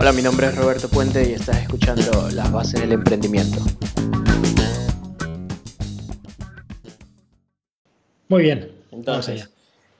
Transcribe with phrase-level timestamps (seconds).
[0.00, 3.58] Hola, mi nombre es Roberto Puente y estás escuchando Las Bases del Emprendimiento.
[8.26, 8.72] Muy bien.
[8.92, 9.50] Entonces,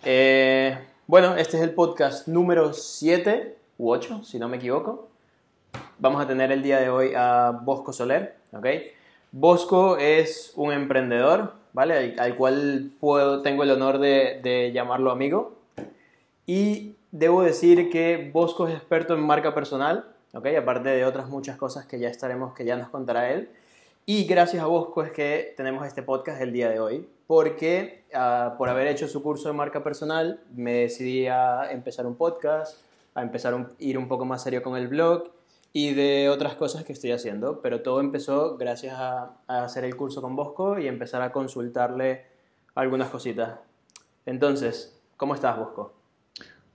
[0.03, 5.11] eh, bueno, este es el podcast número 7 u 8, si no me equivoco.
[5.99, 8.67] Vamos a tener el día de hoy a Bosco Soler, ¿ok?
[9.33, 12.15] Bosco es un emprendedor, ¿vale?
[12.19, 15.59] Al, cual puedo, tengo el honor de, de llamarlo amigo.
[16.47, 20.47] Y debo decir que Bosco es experto en marca personal, ¿ok?
[20.59, 23.51] Aparte de otras muchas cosas que ya estaremos, que ya nos contará él.
[24.07, 28.57] Y gracias a Bosco es que tenemos este podcast el día de hoy, porque uh,
[28.57, 32.81] por haber hecho su curso de marca personal me decidí a empezar un podcast,
[33.15, 35.31] a empezar a ir un poco más serio con el blog
[35.73, 39.95] y de otras cosas que estoy haciendo, pero todo empezó gracias a, a hacer el
[39.95, 42.25] curso con Bosco y empezar a consultarle
[42.75, 43.61] algunas cositas.
[44.27, 46.00] Entonces, ¿cómo estás, Bosco?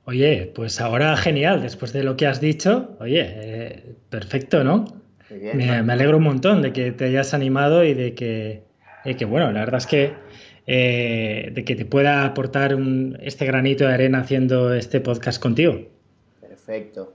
[0.06, 4.86] Oye, pues ahora genial, después de lo que has dicho, oye, eh, perfecto, ¿no?
[5.30, 8.64] Bien, me, me, alegro un montón de que te hayas animado y de que,
[9.04, 10.14] de que bueno, la verdad es que
[10.68, 15.76] eh, de que te pueda aportar un, este granito de arena haciendo este podcast contigo.
[16.42, 17.14] Perfecto,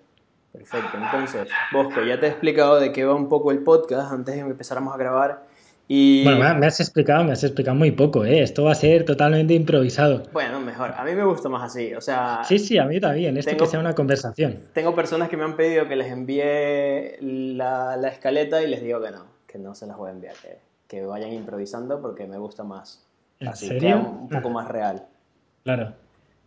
[0.53, 0.97] perfecto.
[0.97, 4.43] Entonces, Bosco, ya te he explicado de qué va un poco el podcast antes de
[4.43, 5.50] que empezáramos a grabar.
[5.93, 6.23] Y...
[6.23, 8.43] Bueno, me has explicado, me has explicado muy poco, ¿eh?
[8.45, 10.23] Esto va a ser totalmente improvisado.
[10.33, 10.95] Bueno, mejor.
[10.97, 12.43] A mí me gusta más así, o sea...
[12.45, 13.37] Sí, sí, a mí también.
[13.37, 14.61] Esto tengo, que sea una conversación.
[14.73, 19.03] Tengo personas que me han pedido que les envíe la, la escaleta y les digo
[19.03, 22.39] que no, que no se las voy a enviar, que, que vayan improvisando porque me
[22.39, 23.05] gusta más.
[23.41, 23.97] ¿En así, serio?
[23.97, 25.09] Un poco más real.
[25.65, 25.93] Claro.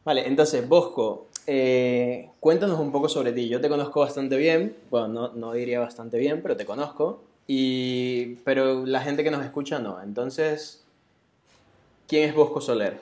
[0.05, 3.49] Vale, entonces, Bosco, eh, cuéntanos un poco sobre ti.
[3.49, 7.25] Yo te conozco bastante bien, bueno, no, no diría bastante bien, pero te conozco.
[7.47, 10.01] Y, pero la gente que nos escucha no.
[10.01, 10.85] Entonces,
[12.07, 12.99] ¿quién es Bosco Soler?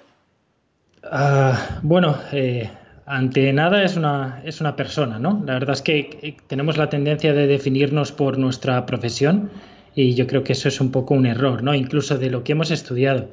[1.04, 2.70] Uh, bueno, eh,
[3.06, 5.44] ante nada es una, es una persona, ¿no?
[5.46, 9.52] La verdad es que tenemos la tendencia de definirnos por nuestra profesión
[9.96, 11.74] y yo creo que eso es un poco un error, ¿no?
[11.74, 13.30] Incluso de lo que hemos estudiado.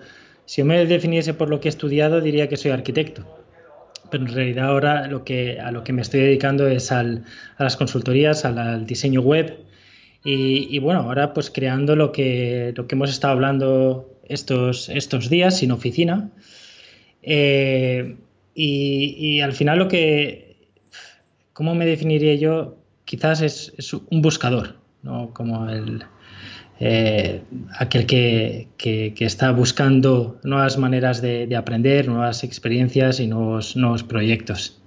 [0.46, 3.25] Si yo me definiese por lo que he estudiado, diría que soy arquitecto.
[4.10, 7.25] Pero en realidad ahora lo que, a lo que me estoy dedicando es al,
[7.58, 9.58] a las consultorías, al diseño web,
[10.30, 15.56] y, bueno, ahora pues creando lo que, lo que hemos estado hablando estos, estos días
[15.56, 16.30] sin oficina.
[17.22, 18.16] Eh,
[18.54, 20.68] y, al final lo que,
[21.54, 22.76] ¿cómo me definiría yo?
[23.06, 25.32] Quizás es, un buscador, ¿no?
[25.32, 26.04] Como el,
[26.78, 27.40] eh,
[27.78, 33.76] aquel que, que, que, está buscando nuevas maneras de, de, aprender, nuevas experiencias y nuevos,
[33.76, 34.78] nuevos proyectos.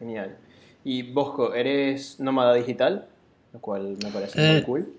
[0.00, 0.36] Genial.
[0.82, 3.06] Y Bosco, ¿eres nómada digital?
[3.52, 4.92] Lo cual me parece eh, muy cool.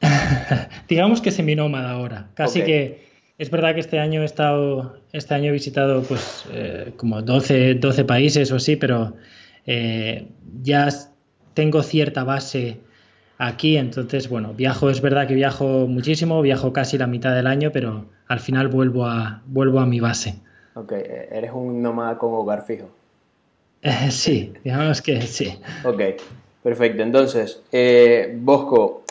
[0.88, 2.28] digamos que seminómada ahora.
[2.34, 2.72] Casi okay.
[2.72, 3.04] que
[3.38, 7.74] es verdad que este año he estado, este año he visitado pues eh, como 12,
[7.74, 9.14] 12, países o así, pero
[9.66, 10.28] eh,
[10.62, 10.88] ya
[11.54, 12.78] tengo cierta base
[13.38, 17.70] aquí, entonces bueno, viajo, es verdad que viajo muchísimo, viajo casi la mitad del año,
[17.72, 20.36] pero al final vuelvo a, vuelvo a mi base.
[20.74, 22.90] Ok, eres un nómada con hogar fijo.
[23.82, 25.58] Eh, sí, digamos que sí.
[25.84, 26.00] Ok,
[26.64, 29.04] Perfecto, entonces, eh, Bosco,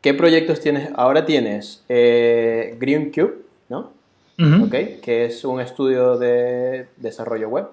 [0.00, 0.88] ¿qué proyectos tienes?
[0.94, 3.38] Ahora tienes eh, Green Cube,
[3.68, 3.90] ¿no?
[4.38, 4.66] Uh -huh.
[4.68, 7.66] okay, que es un estudio de desarrollo web.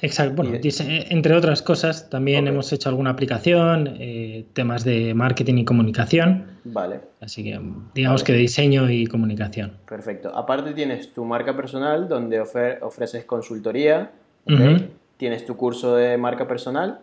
[0.00, 2.52] Exacto, bueno, entre otras cosas, también okay.
[2.52, 6.44] hemos hecho alguna aplicación, eh, temas de marketing y comunicación.
[6.62, 7.00] Vale.
[7.20, 7.60] Así que
[7.92, 8.24] digamos vale.
[8.24, 9.78] que de diseño y comunicación.
[9.88, 10.30] Perfecto.
[10.32, 14.12] Aparte tienes tu marca personal donde ofre ofreces consultoría,
[14.44, 14.74] okay.
[14.74, 14.88] uh -huh.
[15.16, 17.00] tienes tu curso de marca personal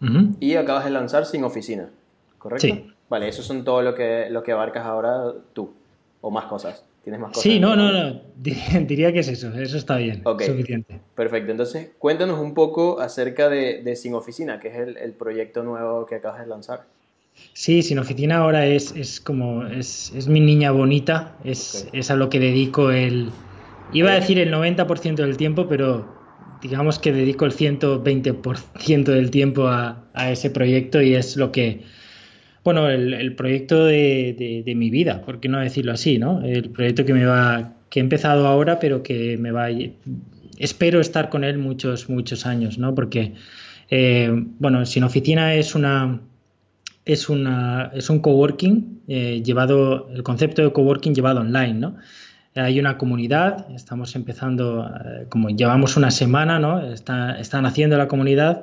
[0.00, 0.36] Uh -huh.
[0.40, 1.90] Y acabas de lanzar sin oficina,
[2.38, 2.66] ¿correcto?
[2.66, 2.90] Sí.
[3.08, 5.72] Vale, eso son todo lo que, lo que abarcas ahora tú,
[6.20, 6.84] o más cosas.
[7.02, 7.42] ¿Tienes más cosas?
[7.42, 10.46] Sí, no, no, no, diría que es eso, eso está bien, okay.
[10.46, 11.00] suficiente.
[11.14, 15.62] Perfecto, entonces cuéntanos un poco acerca de, de Sin Oficina, que es el, el, proyecto
[15.62, 16.86] nuevo que acabas de lanzar.
[17.52, 22.00] Sí, Sin Oficina ahora es, es como, es, es, mi niña bonita, es, okay.
[22.00, 23.30] es a lo que dedico el,
[23.92, 26.13] iba a decir el 90% del tiempo, pero
[26.64, 30.00] digamos que dedico el 120% del tiempo a,
[30.30, 31.82] ese proyecto y es lo que,
[32.64, 36.42] bueno, el, proyecto de, mi vida, por qué no decirlo así, ¿no?
[36.42, 39.68] El proyecto que me va, que he empezado ahora, pero que me va,
[40.58, 42.94] espero estar con él muchos, muchos años, ¿no?
[42.94, 43.34] Porque,
[43.90, 46.22] eh, bueno, Sin Oficina es una,
[47.04, 51.96] es una, es un coworking eh, llevado, el concepto de coworking llevado online, ¿no?
[52.54, 56.80] Hay una comunidad, estamos empezando, eh, como llevamos una semana, ¿no?
[56.92, 58.62] Está, están haciendo la comunidad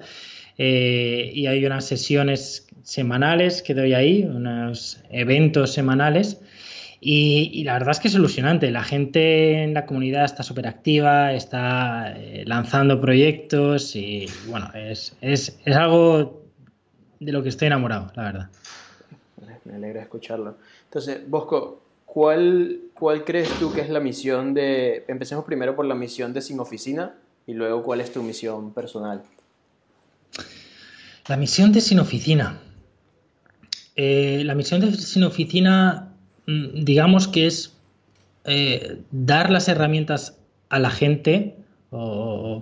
[0.57, 6.39] eh, y hay unas sesiones semanales que doy ahí, unos eventos semanales.
[7.03, 8.69] Y, la verdad es que es ilusionante.
[8.69, 15.17] La gente en la comunidad está súper activa, está eh, lanzando proyectos y bueno, es,
[15.19, 16.43] es, es, algo
[17.19, 18.49] de lo que estoy enamorado, la verdad.
[19.65, 20.57] Me alegra escucharlo.
[20.85, 21.81] Entonces, Bosco,
[22.13, 25.05] ¿cuál, ¿cuál crees tú que es la misión de...
[25.07, 27.15] Empecemos primero por la misión de Sin Oficina
[27.47, 29.23] y luego cuál es tu misión personal.
[31.27, 32.59] La misión de Sin Oficina.
[33.95, 36.09] Eh, la misión de Sin Oficina,
[36.47, 37.77] mm, digamos que es
[38.43, 40.37] eh, dar las herramientas
[40.67, 41.55] a la gente
[41.91, 42.61] o,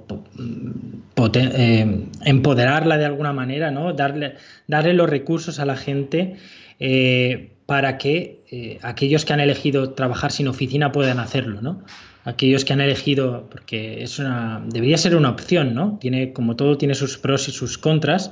[1.34, 3.94] eh, empoderarla de alguna manera, ¿no?
[3.94, 4.36] Darle,
[4.68, 6.38] darle los recursos a la gente
[7.69, 11.86] para que aquellos que han elegido trabajar sin oficina puedan hacerlo, ¿no?
[12.25, 14.21] Aquellos que han elegido, porque es
[14.66, 15.98] debería ser una opción, ¿no?
[16.01, 18.31] Tiene, como todo, tiene sus pros y sus contras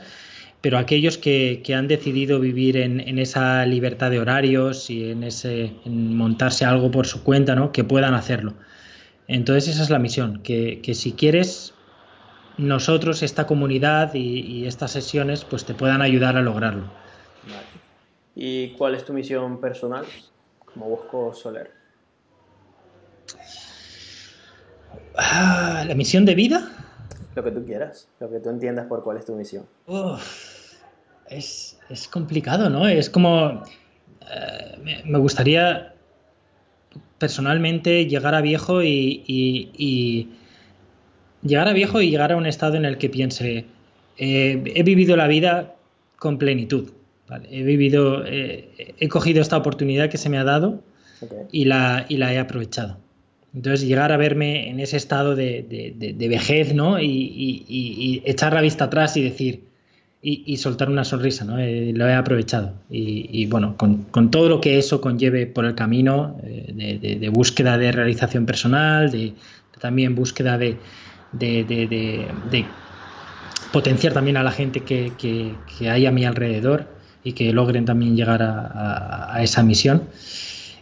[0.61, 6.65] pero aquellos que, han decidido vivir en, esa libertad de horarios y en, ese, montarse
[6.65, 7.71] algo por su cuenta, ¿no?
[7.71, 8.55] que puedan hacerlo.
[9.27, 11.73] Entonces esa es la misión, que, si quieres,
[12.57, 16.91] nosotros, esta comunidad y, estas sesiones, pues te puedan ayudar a lograrlo.
[18.39, 20.05] ¿Y cuál es tu misión personal
[20.71, 21.71] como Bosco Soler?
[25.17, 26.71] Ah, ¿La misión de vida?
[27.33, 29.65] Lo que tú quieras, lo que tú entiendas por cuál es tu misión.
[31.27, 31.79] es,
[32.11, 32.87] complicado, ¿no?
[32.87, 33.63] Es como...
[34.21, 35.95] Eh, me, gustaría
[37.17, 40.29] personalmente llegar a viejo y,
[41.41, 43.65] llegar a viejo y llegar a un estado en el que piense
[44.17, 45.75] eh, he vivido la vida
[46.19, 46.91] con plenitud
[47.49, 50.81] he vivido eh, he cogido esta oportunidad que se me ha dado
[51.51, 52.97] y, la, y la he aprovechado
[53.57, 56.99] entonces llegar a verme en ese estado de, vejez, ¿no?
[57.01, 59.63] Y, echar la vista atrás y decir,
[60.21, 61.57] y, soltar una sonrisa, ¿no?
[61.57, 62.73] Eh, lo he aprovechado.
[62.89, 67.91] Y, bueno, con, todo lo que eso conlleve por el camino eh, de, búsqueda de
[67.91, 69.33] realización personal, de,
[69.79, 70.77] también búsqueda de,
[73.71, 76.95] potenciar también a la gente que, hay a mi alrededor
[77.27, 80.03] y que logren también llegar a, esa misión.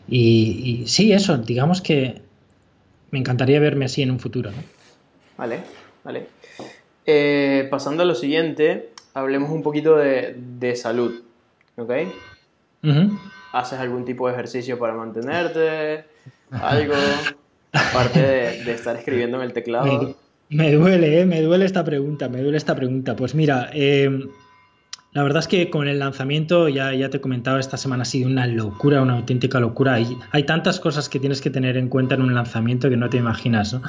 [0.07, 2.21] y sí, eso, digamos que
[3.11, 4.51] me encantaría verme así en un futuro.
[5.37, 5.61] Vale,
[6.03, 6.27] vale.
[7.05, 11.23] Eh, pasando a lo siguiente, hablemos un poquito de, salud,
[11.77, 11.91] ¿ok?
[13.53, 16.05] ¿Haces algún tipo de ejercicio para mantenerte?
[16.51, 16.95] ¿Algo?
[17.71, 20.15] Aparte de, estar escribiendo en el teclado.
[20.49, 21.25] Me, duele, ¿eh?
[21.25, 23.15] me duele esta pregunta, me duele esta pregunta.
[23.15, 24.09] Pues mira, eh,
[25.15, 28.27] la verdad es que con el lanzamiento, ya, ya te comentaba, esta semana ha sido
[28.27, 29.93] una locura, una auténtica locura.
[29.93, 33.09] Hay, hay tantas cosas que tienes que tener en cuenta en un lanzamiento que no
[33.09, 33.71] te imaginas.
[33.71, 33.81] ¿no?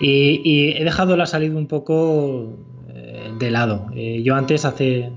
[0.00, 2.58] Y, he dejado la salida un poco
[2.92, 3.86] eh, de lado.
[3.94, 5.12] Eh, yo antes hace,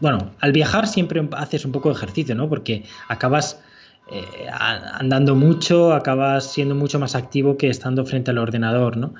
[0.00, 2.48] bueno, al viajar siempre haces un poco de ejercicio, ¿no?
[2.48, 3.62] Porque acabas
[4.10, 9.14] eh, andando mucho, acabas siendo mucho más activo que estando frente al ordenador, ¿no?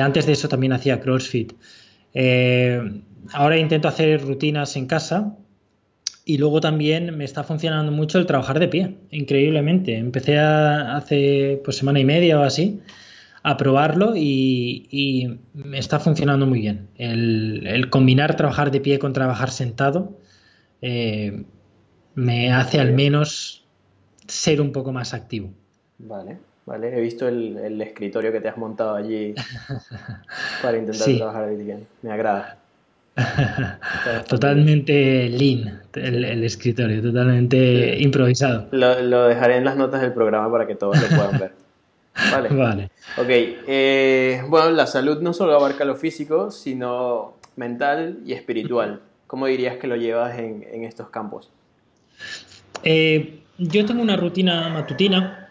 [0.00, 1.52] antes de eso también hacía CrossFit.
[3.32, 5.36] Ahora intento hacer rutinas en casa
[6.24, 9.96] y luego también me está funcionando mucho el trabajar de pie, increíblemente.
[9.96, 12.80] Empecé hace pues semana y media o así
[13.42, 16.88] a probarlo y, me está funcionando muy bien.
[16.96, 20.18] El, combinar trabajar de pie con trabajar sentado
[20.82, 21.44] eh,
[22.14, 23.64] me hace al menos
[24.26, 25.50] ser un poco más activo.
[25.98, 26.38] Vale.
[26.68, 26.96] ¿vale?
[26.96, 29.34] He visto el, escritorio que te has montado allí
[30.62, 31.86] para intentar trabajar bien.
[32.02, 32.57] Me agrada.
[34.28, 38.68] Totalmente lean el, escritorio, totalmente improvisado.
[38.70, 41.52] Lo, dejaré en las notas del programa para que todos lo puedan ver.
[42.32, 42.48] Vale.
[42.48, 42.90] vale.
[43.16, 43.28] Ok.
[43.28, 49.02] Eh, bueno, la salud no solo abarca lo físico, sino mental y espiritual.
[49.28, 51.48] ¿Cómo dirías que lo llevas en, estos campos?
[52.82, 55.48] Eh, yo tengo una rutina matutina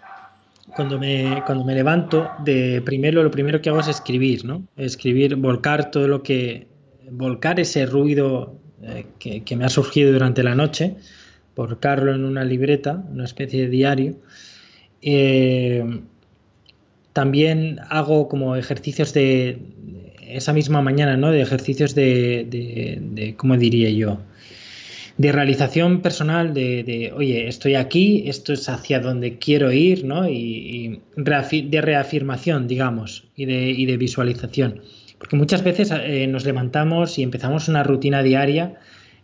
[0.75, 4.63] cuando me, cuando me levanto, de primero lo primero que hago es escribir, ¿no?
[4.75, 6.67] Escribir, volcar todo lo que,
[7.09, 10.95] volcar ese ruido eh, que, me ha surgido durante la noche,
[11.55, 14.15] volcarlo en una libreta, una especie de diario.
[15.01, 16.01] Eh,
[17.13, 19.59] también hago como ejercicios de
[20.21, 21.31] esa misma mañana, ¿no?
[21.31, 24.19] De ejercicios de, de, de ¿cómo diría yo?
[25.17, 30.29] de realización personal, de, oye, estoy aquí, esto es hacia donde quiero ir, ¿no?
[30.29, 34.81] Y, de reafirmación, digamos, y de, visualización.
[35.17, 38.75] Porque muchas veces eh, nos levantamos y empezamos una rutina diaria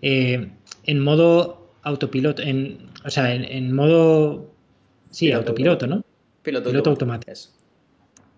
[0.01, 0.49] eh,
[0.85, 4.51] en modo autopiloto, en, o sea, en, modo,
[5.09, 6.03] sí, autopiloto, ¿no?
[6.41, 7.33] Piloto, automático.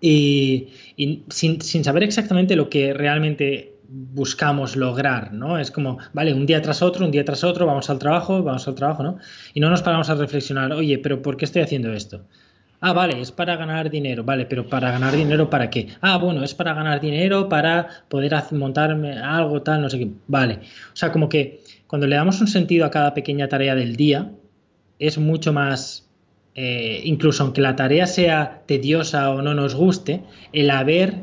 [0.01, 5.57] Y, y sin, sin saber exactamente lo que realmente buscamos lograr, ¿no?
[5.57, 8.67] Es como, vale, un día tras otro, un día tras otro, vamos al trabajo, vamos
[8.67, 9.17] al trabajo, ¿no?
[9.53, 12.25] Y no nos paramos a reflexionar, oye, pero ¿por qué estoy haciendo esto?
[12.81, 15.87] Ah, vale, es para ganar dinero, vale, pero para ganar dinero para qué?
[16.01, 20.11] Ah, bueno, es para ganar dinero, para poder montarme algo tal, no sé qué.
[20.27, 20.59] Vale.
[20.93, 24.31] O sea, como que cuando le damos un sentido a cada pequeña tarea del día,
[24.99, 26.09] es mucho más,
[26.53, 31.15] eh, incluso aunque la tarea sea tediosa o no nos guste, el haber,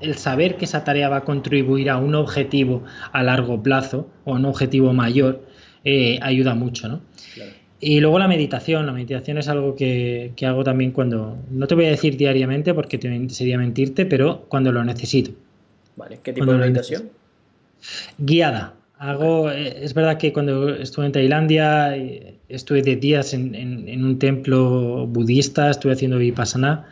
[0.00, 4.34] el saber que esa tarea va a contribuir a un objetivo a largo plazo o
[4.34, 5.46] un objetivo mayor,
[5.84, 7.00] eh, ayuda mucho, ¿no?
[7.80, 11.86] Y luego la meditación, la meditación es algo que, hago también cuando, no te voy
[11.86, 12.98] a decir diariamente porque
[13.30, 15.30] sería mentirte, pero cuando lo necesito.
[15.96, 17.10] Vale, ¿qué tipo de meditación?
[18.18, 24.04] Guiada, Hago, eh, es verdad que cuando estuve en Tailandia eh, estuve de días en,
[24.04, 26.86] un templo budista, estuve haciendo vipassana,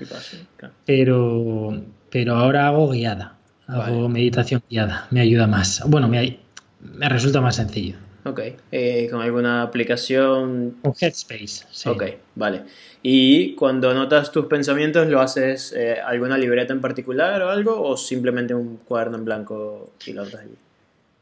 [0.86, 5.82] pero, pero ahora hago guiada, hago meditación guiada, me ayuda más.
[5.86, 6.38] Bueno, me,
[6.80, 7.96] me resulta más sencillo.
[8.24, 8.40] Ok,
[8.72, 10.76] eh, ¿con alguna aplicación?
[10.82, 11.88] Con Headspace, sí.
[11.88, 12.62] Ok, vale.
[13.02, 18.54] ¿Y cuando anotas tus pensamientos, lo haces alguna libreta en particular o algo, o simplemente
[18.54, 20.54] un cuaderno en blanco y lo notas allí?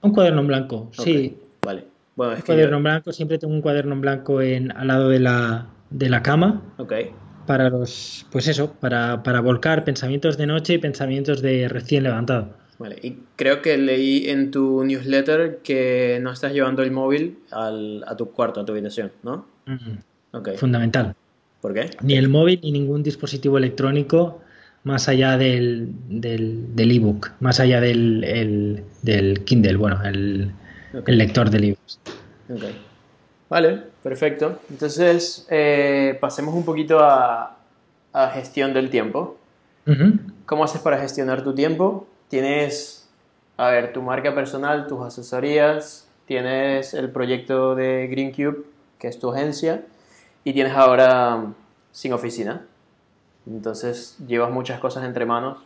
[0.00, 1.36] Un cuaderno en blanco, sí.
[1.62, 1.84] Vale.
[2.16, 5.20] Bueno, un cuaderno en blanco, siempre tengo un cuaderno en blanco en, al lado de
[5.20, 6.62] la, de la cama.
[6.78, 6.94] Ok.
[7.46, 12.48] Para los, pues eso, para, para volcar pensamientos de noche y pensamientos de recién levantado.
[12.78, 18.04] Vale, y creo que leí en tu newsletter que no estás llevando el móvil al,
[18.06, 19.46] a tu cuarto, a tu habitación, ¿no?
[20.32, 20.56] okay.
[20.56, 21.14] Fundamental.
[21.60, 21.90] ¿Por qué?
[22.02, 24.40] Ni el móvil ni ningún dispositivo electrónico
[24.84, 30.52] más allá del, del, ebook, más allá del, del Kindle, bueno, el,
[31.06, 31.98] lector de libros.
[32.48, 32.76] Okay.
[33.48, 34.60] Vale, perfecto.
[34.70, 37.58] Entonces, eh, pasemos un poquito a,
[38.12, 39.38] a gestión del tiempo.
[40.46, 42.06] ¿Cómo haces para gestionar tu tiempo?
[42.28, 43.08] Tienes,
[43.56, 48.64] a ver, tu marca personal, tus asesorías, tienes el proyecto de Green Cube,
[48.98, 49.84] que es tu agencia,
[50.44, 51.52] y tienes ahora
[51.92, 52.66] sin oficina.
[53.46, 55.58] Entonces, llevas muchas cosas entre manos.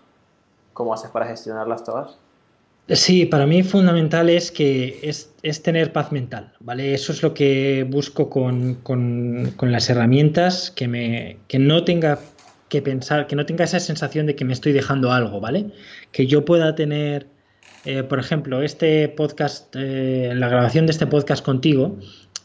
[0.75, 2.19] ¿Cómo haces para gestionarlas todas?
[2.88, 6.93] Sí, para mí fundamental es que es, tener paz mental, ¿vale?
[6.93, 8.79] Eso es lo que busco con,
[9.61, 12.19] las herramientas, que, me, que no tenga
[12.71, 15.67] que pensar, que no tenga esa sensación de que me estoy dejando algo, ¿vale?
[16.12, 17.27] Que yo pueda tener,
[17.85, 21.99] eh, por ejemplo, este podcast, eh, la grabación de este podcast contigo,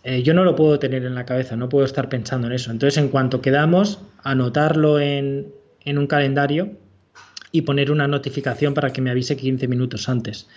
[0.03, 2.71] eh, yo no lo puedo tener en la cabeza, no puedo estar pensando en eso.
[2.71, 5.53] Entonces, en cuanto quedamos, anotarlo en,
[5.85, 6.71] un calendario
[7.51, 10.47] y poner una notificación para que me avise 15 minutos antes.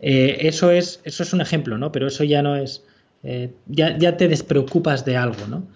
[0.00, 1.92] Eso, es, eso es un ejemplo, ¿no?
[1.92, 2.82] Pero eso ya no es...
[3.24, 5.68] Eh, ya, te despreocupas de algo, ¿no?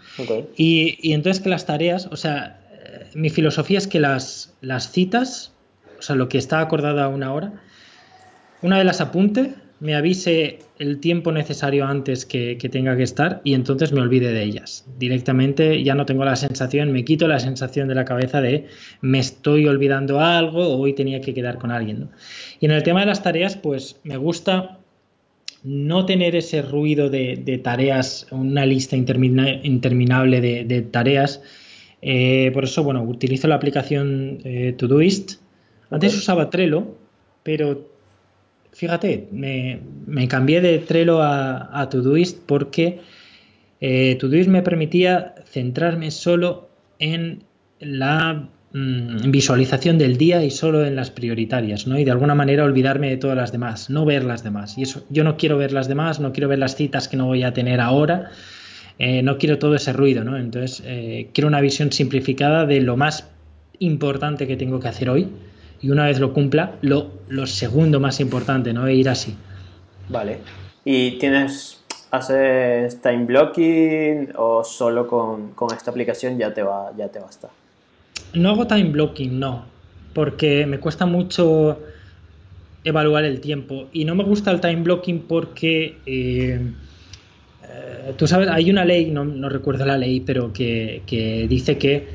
[0.56, 2.65] Y, entonces que las tareas, o sea,
[3.14, 5.52] mi filosofía es que las, las citas,
[5.98, 7.52] o sea, lo que está acordado a una hora,
[8.62, 13.54] una de las apunte, me avise el tiempo necesario antes que, tenga que estar y
[13.54, 14.86] entonces me olvide de ellas.
[14.98, 18.66] Directamente ya no tengo la sensación, me quito la sensación de la cabeza de
[19.02, 22.08] me estoy olvidando algo o hoy tenía que quedar con alguien.
[22.60, 24.78] Y en el tema de las tareas, pues me gusta
[25.62, 31.42] no tener ese ruido de, tareas, una lista interminable de, tareas.
[32.02, 35.40] Eh, por eso, bueno, utilizo la aplicación eh, Todoist.
[35.90, 36.96] Antes usaba Trello,
[37.42, 37.88] pero
[38.72, 39.80] fíjate, me,
[40.28, 43.00] cambié de Trello a, Todoist porque
[43.80, 47.44] eh, Todoist me permitía centrarme solo en
[47.78, 51.98] la mm, visualización del día y solo en las prioritarias, ¿no?
[51.98, 54.76] Y de alguna manera olvidarme de todas las demás, no ver las demás.
[54.76, 57.26] Y eso, yo no quiero ver las demás, no quiero ver las citas que no
[57.26, 58.30] voy a tener ahora,
[58.98, 60.36] eh, no quiero todo ese ruido, ¿no?
[60.36, 63.28] Entonces, eh, quiero una visión simplificada de lo más
[63.78, 65.28] importante que tengo que hacer hoy
[65.82, 68.88] y una vez lo cumpla, lo, lo segundo más importante, ¿no?
[68.88, 69.36] Ir así.
[70.08, 70.38] Vale.
[70.84, 77.18] ¿Y tienes, haces time blocking o solo con, esta aplicación ya te, va, ya te
[77.18, 77.50] basta?
[78.32, 79.66] No hago time blocking, no,
[80.14, 81.80] porque me cuesta mucho
[82.82, 85.98] evaluar el tiempo y no me gusta el time blocking porque...
[86.06, 86.72] Eh,
[88.16, 92.08] tú sabes, hay una ley, no, no recuerdo la ley, pero que, que, dice que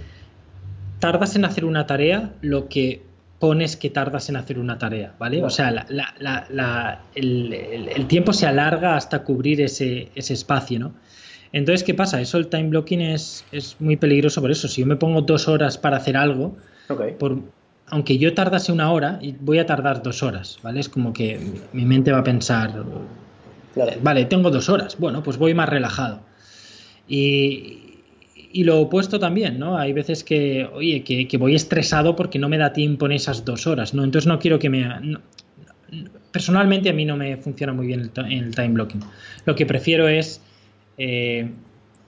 [1.00, 3.02] tardas en hacer una tarea lo que
[3.42, 5.44] pones que tardas en hacer una tarea, ¿vale?
[5.44, 5.88] O sea,
[7.16, 10.94] el, tiempo se alarga hasta cubrir ese, espacio, ¿no?
[11.52, 12.22] Entonces, ¿qué pasa?
[12.22, 14.68] Eso, el time blocking es, es, muy peligroso por eso.
[14.68, 16.56] Si yo me pongo dos horas para hacer algo,
[17.18, 17.40] por,
[17.88, 20.80] aunque yo tardase una hora, voy a tardar dos horas, ¿vale?
[20.80, 21.40] Es como que
[21.74, 22.86] mi mente va a pensar,
[24.02, 26.22] vale, tengo dos horas, bueno, pues voy más relajado.
[27.08, 28.00] Y,
[28.54, 29.78] y lo opuesto también, ¿no?
[29.78, 33.68] Hay veces que, oye, que, voy estresado porque no me da tiempo en esas dos
[33.68, 34.04] horas, ¿no?
[34.04, 34.88] Entonces no quiero que me...
[36.32, 39.02] personalmente a mí no me funciona muy bien el, el time blocking.
[39.46, 40.42] Lo que prefiero es
[40.98, 41.50] eh,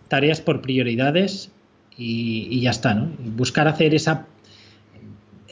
[0.08, 1.52] tareas por prioridades
[1.98, 3.12] y, ya está, ¿no?
[3.36, 4.28] Buscar hacer esa,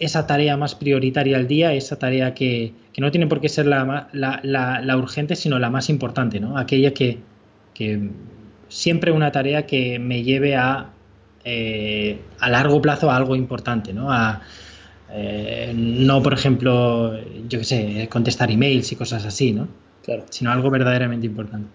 [0.01, 4.09] esa tarea más prioritaria al día, esa tarea que, no tiene por qué ser la,
[4.11, 6.57] la, urgente, sino la más importante, ¿no?
[6.57, 7.19] Aquella que,
[8.67, 10.89] siempre una tarea que me lleve a,
[11.43, 14.11] eh, a largo plazo a algo importante, ¿no?
[14.11, 14.41] A,
[15.11, 17.15] eh, no, por ejemplo,
[17.47, 19.67] yo qué sé, contestar emails y cosas así, ¿no?
[20.03, 20.25] Claro.
[20.29, 21.69] Sino algo verdaderamente importante.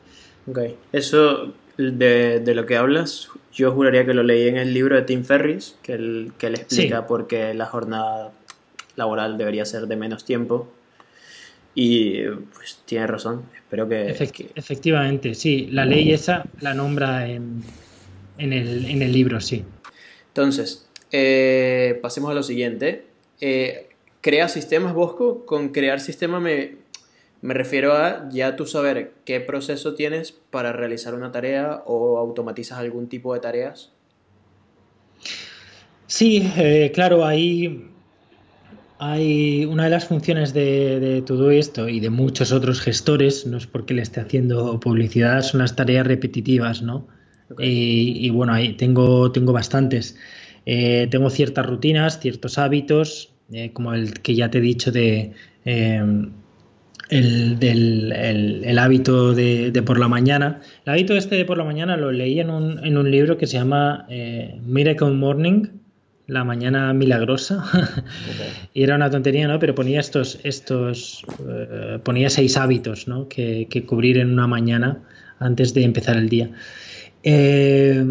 [0.49, 0.59] Ok.
[0.93, 5.25] Eso de, lo que hablas, yo juraría que lo leí en el libro de Tim
[5.25, 8.33] Ferris, que él, que él explica por qué la jornada
[8.97, 10.69] laboral debería ser de menos tiempo.
[11.75, 12.23] Y
[12.55, 13.45] pues tiene razón.
[13.55, 14.09] Espero que.
[14.55, 15.69] efectivamente, sí.
[15.71, 17.63] La ley esa la nombra en,
[18.39, 19.63] en, el, en el libro, sí.
[20.29, 23.05] Entonces, eh, pasemos a lo siguiente.
[23.43, 23.91] Eh,
[24.23, 25.45] crea sistemas, Bosco.
[25.45, 26.77] Con crear sistema me,
[27.43, 32.79] me refiero a ya tú saber qué proceso tienes para realizar una tarea o automatizas
[32.79, 33.93] algún tipo de tareas.
[36.07, 37.91] Sí, eh, claro, ahí
[38.99, 43.67] hay una de las funciones de, todo esto y de muchos otros gestores, no es
[43.67, 47.07] porque le esté haciendo publicidad, son las tareas repetitivas, ¿no?
[47.59, 50.17] Y, bueno, ahí tengo, tengo bastantes.
[50.65, 55.33] Eh, tengo ciertas rutinas, ciertos hábitos, eh, como el que ya te he dicho de
[57.09, 60.61] el, del, el, hábito de, por la mañana.
[60.85, 63.47] El hábito este de por la mañana lo leí en un, en un libro que
[63.47, 65.67] se llama eh, Miracle Morning,
[66.27, 67.65] la mañana milagrosa.
[68.75, 69.59] y era una tontería, ¿no?
[69.59, 73.29] Pero ponía estos, estos eh, ponía seis hábitos, ¿no?
[73.29, 75.03] Que, que, cubrir en una mañana
[75.39, 76.51] antes de empezar el día.
[77.23, 78.05] Eh,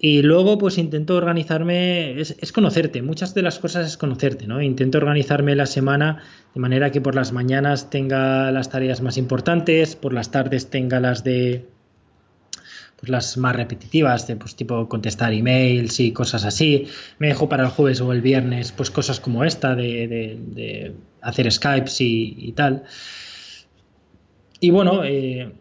[0.00, 4.62] y luego, pues intento organizarme, es, conocerte, muchas de las cosas es conocerte, ¿no?
[4.62, 6.22] Intento organizarme la semana
[6.54, 11.00] de manera que por las mañanas tenga las tareas más importantes, por las tardes tenga
[11.00, 11.66] las de,
[13.00, 16.86] pues las más repetitivas, de pues tipo contestar emails y cosas así.
[17.18, 22.00] Me dejo para el jueves o el viernes, pues cosas como esta de, hacer Skypes
[22.02, 22.84] y, y, tal.
[24.60, 25.52] Y bueno, eh,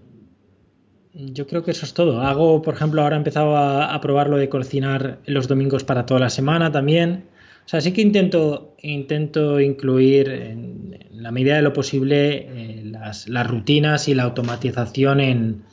[1.18, 2.22] yo creo que eso es todo.
[2.22, 6.20] Hago, por ejemplo, ahora he empezado a, probar lo de cocinar los domingos para toda
[6.20, 7.26] la semana también.
[7.66, 13.28] O sea, sí que intento, intento incluir en, la medida de lo posible eh, las,
[13.48, 15.64] rutinas y la automatización en,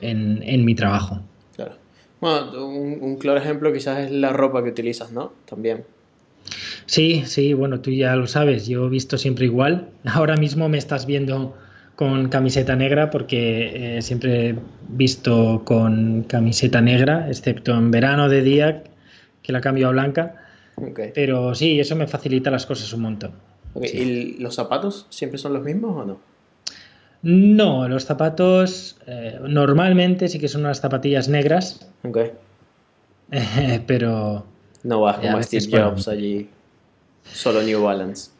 [0.00, 1.20] en, mi trabajo.
[1.54, 1.76] Claro.
[2.20, 5.32] Bueno, un, claro ejemplo quizás es la ropa que utilizas, ¿no?
[5.44, 5.84] También.
[6.86, 9.90] Sí, sí, bueno, tú ya lo sabes, yo he visto siempre igual.
[10.06, 11.54] Ahora mismo me estás viendo
[11.98, 14.58] con camiseta negra porque eh, siempre he
[14.88, 18.84] visto con camiseta negra, excepto en verano de día,
[19.42, 20.36] que la cambio a blanca.
[21.12, 23.32] Pero sí, eso me facilita las cosas un montón.
[23.82, 26.20] ¿Y los zapatos siempre son los mismos o no?
[27.22, 31.90] No, los zapatos eh, normalmente sí que son unas zapatillas negras.
[32.04, 32.18] Ok.
[33.88, 34.46] pero.
[34.84, 36.48] No vas como Steve Jobs allí,
[37.24, 38.30] solo New Balance.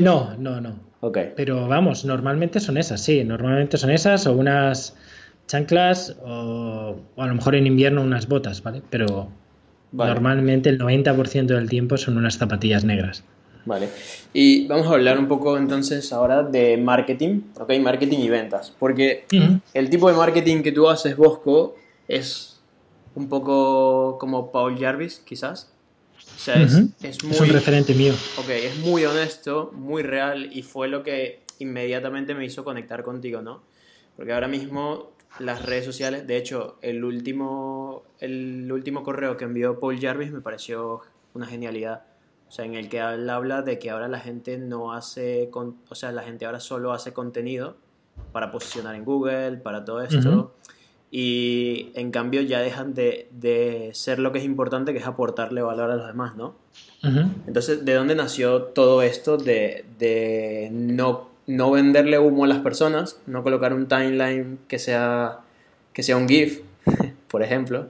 [0.00, 0.86] no, no, no.
[1.12, 4.96] Pero vamos, normalmente son esas, sí, normalmente son esas o unas
[5.46, 8.82] chanclas o, a lo mejor en invierno unas botas, ¿vale?
[8.90, 9.28] Pero
[9.92, 13.24] normalmente el 90% del tiempo son unas zapatillas negras.
[13.64, 13.88] Vale.
[14.32, 19.24] Y vamos a hablar un poco entonces ahora de marketing, ok, marketing y ventas, porque
[19.74, 21.74] el tipo de marketing que tú haces, Bosco,
[22.06, 22.60] es
[23.16, 25.72] un poco como Paul Jarvis, quizás.
[26.36, 28.14] O sea, es, muy, un referente mío.
[28.38, 33.40] Ok, es muy honesto, muy real y fue lo que inmediatamente me hizo conectar contigo,
[33.40, 33.62] ¿no?
[34.16, 39.80] Porque ahora mismo las redes sociales, de hecho, el último, el último correo que envió
[39.80, 41.00] Paul Jarvis me pareció
[41.32, 42.04] una genialidad.
[42.48, 45.94] O sea, en el que él habla de que ahora la gente no hace, o
[45.94, 47.76] sea, la gente ahora solo hace contenido
[48.32, 50.54] para posicionar en Google, para todo esto
[51.10, 55.90] y en cambio ya dejan de, ser lo que es importante, que es aportarle valor
[55.90, 56.54] a los demás, ¿no?
[57.46, 63.44] Entonces, ¿de dónde nació todo esto de, no, no, venderle humo a las personas, no
[63.44, 65.38] colocar un timeline que sea,
[65.92, 66.62] que sea un GIF,
[67.28, 67.88] por ejemplo?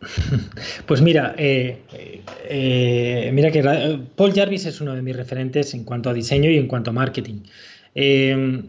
[0.86, 1.80] Pues mira, eh,
[2.48, 3.62] eh, mira que
[4.14, 6.92] Paul Jarvis es uno de mis referentes en cuanto a diseño y en cuanto a
[6.92, 7.40] marketing.
[7.94, 8.62] Eh,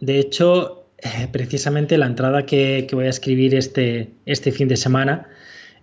[0.00, 5.26] de hecho, eh, precisamente la entrada que, voy a escribir este, este fin de semana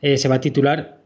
[0.02, 1.00] eh, se va a titular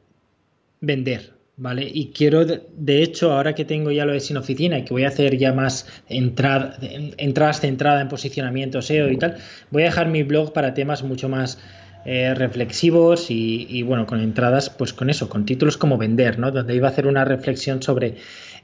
[0.82, 1.89] Vender, ¿vale?
[1.91, 5.06] Y quiero, de hecho, ahora que tengo ya lo de sin oficina y que voy
[5.06, 6.78] a hacer ya más entrada,
[7.17, 9.38] entradas centradas en posicionamiento SEO y tal,
[9.71, 11.58] voy a dejar mi blog para temas mucho más
[12.06, 16.52] eh, reflexivos y, y, bueno, con entradas, pues con eso, con títulos como Vender, ¿no?
[16.52, 18.17] Donde iba a hacer una reflexión sobre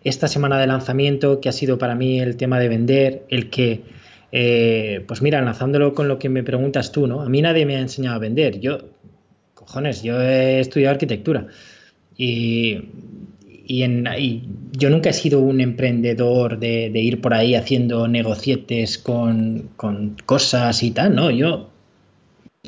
[0.04, 3.82] esta semana de lanzamiento, que ha sido para mí el tema de vender, el que
[4.32, 7.22] eh, pues mira, enlazándolo con lo que me preguntas tú, ¿no?
[7.22, 8.60] A mí nadie me ha enseñado a vender.
[8.60, 8.80] Yo
[9.70, 11.48] cojones, yo he estudiado arquitectura
[12.18, 12.82] y,
[14.72, 20.82] yo nunca he sido un emprendedor de, ir por ahí haciendo negocietes con, con, cosas
[20.82, 21.70] y tal, no, yo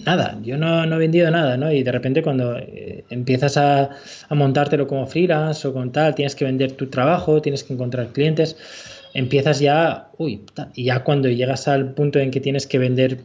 [0.06, 1.72] nada, yo no, he vendido nada, ¿no?
[1.72, 3.90] Y de repente cuando eh, empiezas a,
[4.30, 8.10] a, montártelo como freelance o con tal, tienes que vender tu trabajo, tienes que encontrar
[8.14, 8.56] clientes,
[9.14, 10.42] empiezas ya, uy,
[10.76, 13.20] y ya cuando llegas al punto en que tienes que vender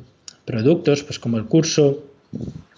[0.45, 2.05] productos, pues como el curso,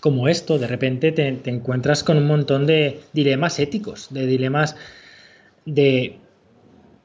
[0.00, 4.76] como esto, de repente te, encuentras con un montón de dilemas éticos, de dilemas
[5.64, 6.16] de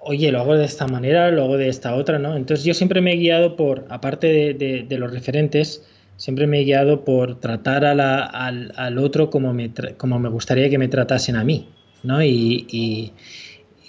[0.05, 2.35] oye, lo hago de esta manera, lo hago de esta otra, ¿no?
[2.35, 5.85] Entonces yo siempre me he guiado por, aparte de, los referentes,
[6.17, 10.89] siempre me he guiado por tratar al, otro como me, como me gustaría que me
[10.89, 11.69] tratasen a mí,
[12.03, 12.23] ¿no?
[12.23, 13.13] Y,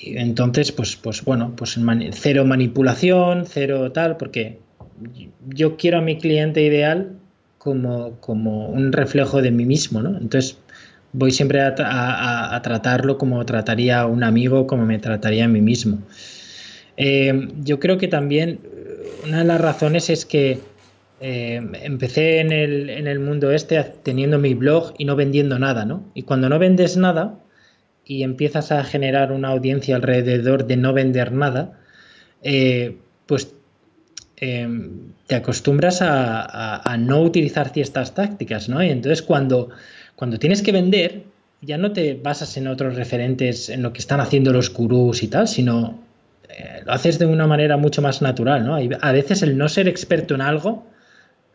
[0.01, 1.79] entonces, pues, pues bueno, pues
[2.13, 4.59] cero manipulación, cero tal, porque
[5.49, 7.13] yo quiero a mi cliente ideal
[7.59, 10.19] como, como un reflejo de mí mismo, ¿no?
[10.19, 10.59] Entonces
[11.13, 16.03] voy siempre a, tratarlo como trataría a un amigo, como me trataría a mí mismo.
[16.97, 18.61] Eh, yo creo que también
[19.25, 20.61] una de las razones es que
[21.21, 25.85] eh, empecé en el, en el, mundo este teniendo mi blog y no vendiendo nada,
[25.85, 26.05] ¿no?
[26.15, 27.39] Y cuando no vendes nada
[28.07, 31.79] y empiezas a generar una audiencia alrededor de no vender nada,
[32.43, 33.55] eh, pues
[34.37, 38.83] em, te acostumbras a, no utilizar ciertas tácticas, ¿no?
[38.83, 39.71] Y entonces cuando,
[40.17, 41.23] cuando tienes que vender,
[41.63, 45.29] ya no te basas en otros referentes, en lo que están haciendo los gurús y
[45.29, 45.99] tal, sino
[46.49, 48.77] eh, lo haces de una manera mucho más natural, ¿no?
[48.77, 50.87] a veces el no ser experto en algo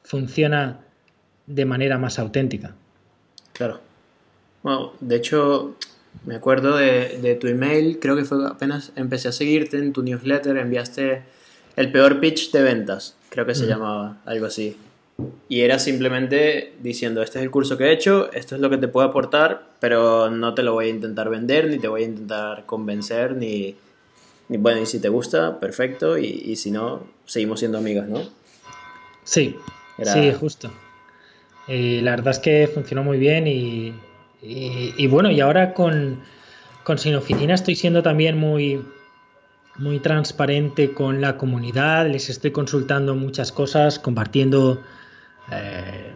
[0.03, 0.79] funciona
[1.45, 2.73] de manera más auténtica.
[3.53, 3.79] Claro.
[4.63, 5.75] Bueno, de hecho,
[6.25, 10.57] me acuerdo de, tu email, creo que fue apenas empecé a seguirte en tu newsletter,
[10.57, 11.23] enviaste
[11.75, 14.75] el peor pitch de ventas, creo que se llamaba, algo así.
[15.49, 18.77] Y era simplemente diciendo, este es el curso que he hecho, esto es lo que
[18.77, 22.05] te puedo aportar, pero no te lo voy a intentar vender, ni te voy a
[22.05, 23.75] intentar convencer, ni,
[24.47, 28.23] bueno, y si te gusta, perfecto, y, y si no, seguimos siendo amigos, ¿no?
[29.23, 29.55] Sí,
[30.05, 30.71] Sí, justo.
[31.67, 33.93] Y la verdad es que funcionó muy bien y,
[35.07, 36.21] bueno, y ahora con,
[36.83, 38.81] con Sin Oficina estoy siendo también muy,
[39.77, 44.81] muy transparente con la comunidad, les estoy consultando muchas cosas, compartiendo
[45.51, 46.13] eh,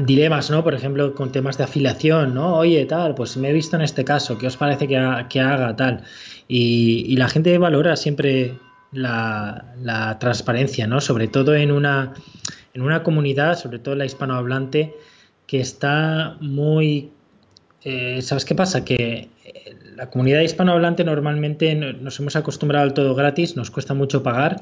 [0.00, 0.62] dilemas, ¿no?
[0.62, 2.56] Por ejemplo, con temas de afiliación, ¿no?
[2.56, 6.02] Oye, tal, pues me he visto en este caso, ¿qué os parece que, haga tal?
[6.46, 8.58] Y, y, la gente valora siempre
[8.92, 11.00] la, la transparencia, ¿no?
[11.00, 12.14] Sobre todo en una
[12.78, 14.94] en una comunidad, sobre todo la hispanohablante,
[15.48, 17.10] que está muy...
[17.82, 18.84] Eh, ¿Sabes qué pasa?
[18.84, 24.22] Que eh, la comunidad hispanohablante normalmente nos hemos acostumbrado al todo gratis, nos cuesta mucho
[24.22, 24.60] pagar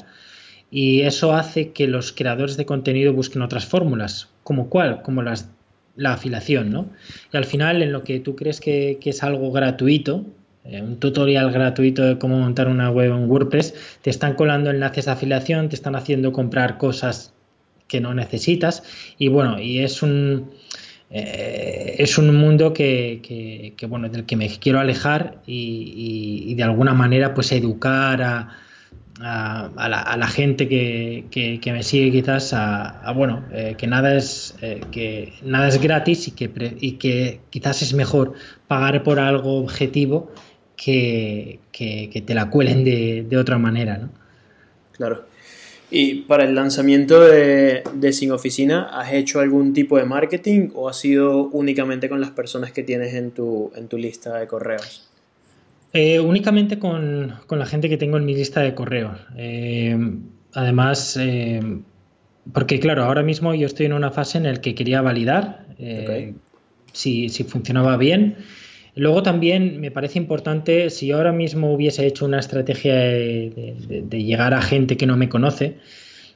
[0.70, 5.51] y eso hace que los creadores de contenido busquen otras fórmulas, como cuál, como las,
[5.96, 6.90] la afiliación, ¿no?
[7.33, 10.25] Y al final, en lo que tú crees que, es algo gratuito,
[10.64, 15.07] eh, un tutorial gratuito de cómo montar una web en WordPress, te están colando enlaces
[15.07, 17.33] de afiliación, te están haciendo comprar cosas
[17.88, 18.83] que no necesitas.
[19.18, 20.51] Y bueno, y es un,
[21.11, 27.35] eh, es un mundo que, bueno, del que me quiero alejar y, de alguna manera
[27.35, 28.49] pues educar a,
[29.21, 35.35] a, la, gente que, me sigue quizás a, bueno, eh, que nada es eh, que
[35.42, 38.35] nada es gratis y que, y que quizás es mejor
[38.66, 40.33] pagar por algo objetivo
[40.77, 44.11] que, te la cuelen de, de otra manera, ¿no?
[44.92, 45.36] Claro.
[45.90, 50.92] Y para el lanzamiento de, Sin Oficina, ¿has hecho algún tipo de marketing o ha
[50.92, 55.09] sido únicamente con las personas que tienes en tu, en tu lista de correos?
[55.92, 59.18] Eh, únicamente con, la gente que tengo en mi lista de correos.
[59.37, 59.96] Eh,
[60.55, 61.61] además, eh,
[62.53, 65.66] porque claro, ahora mismo yo estoy en una fase en la que quería validar
[66.92, 68.37] si, si funcionaba bien
[68.97, 74.63] Luego también me parece importante, si ahora mismo hubiese hecho una estrategia de, llegar a
[74.63, 75.77] gente que no me conoce,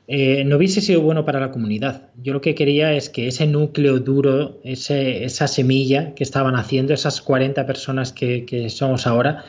[0.06, 2.10] eh, no hubiese sido bueno para la comunidad.
[2.22, 7.22] Yo lo que quería es que ese núcleo duro, esa semilla que estaban haciendo, esas
[7.22, 9.42] 40 personas que, somos ahora,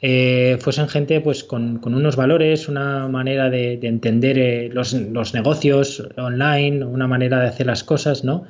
[0.00, 4.94] eh, fuesen gente pues con, unos valores, una manera de, entender eh, los,
[5.34, 8.46] negocios online, una manera de hacer las cosas, ¿no?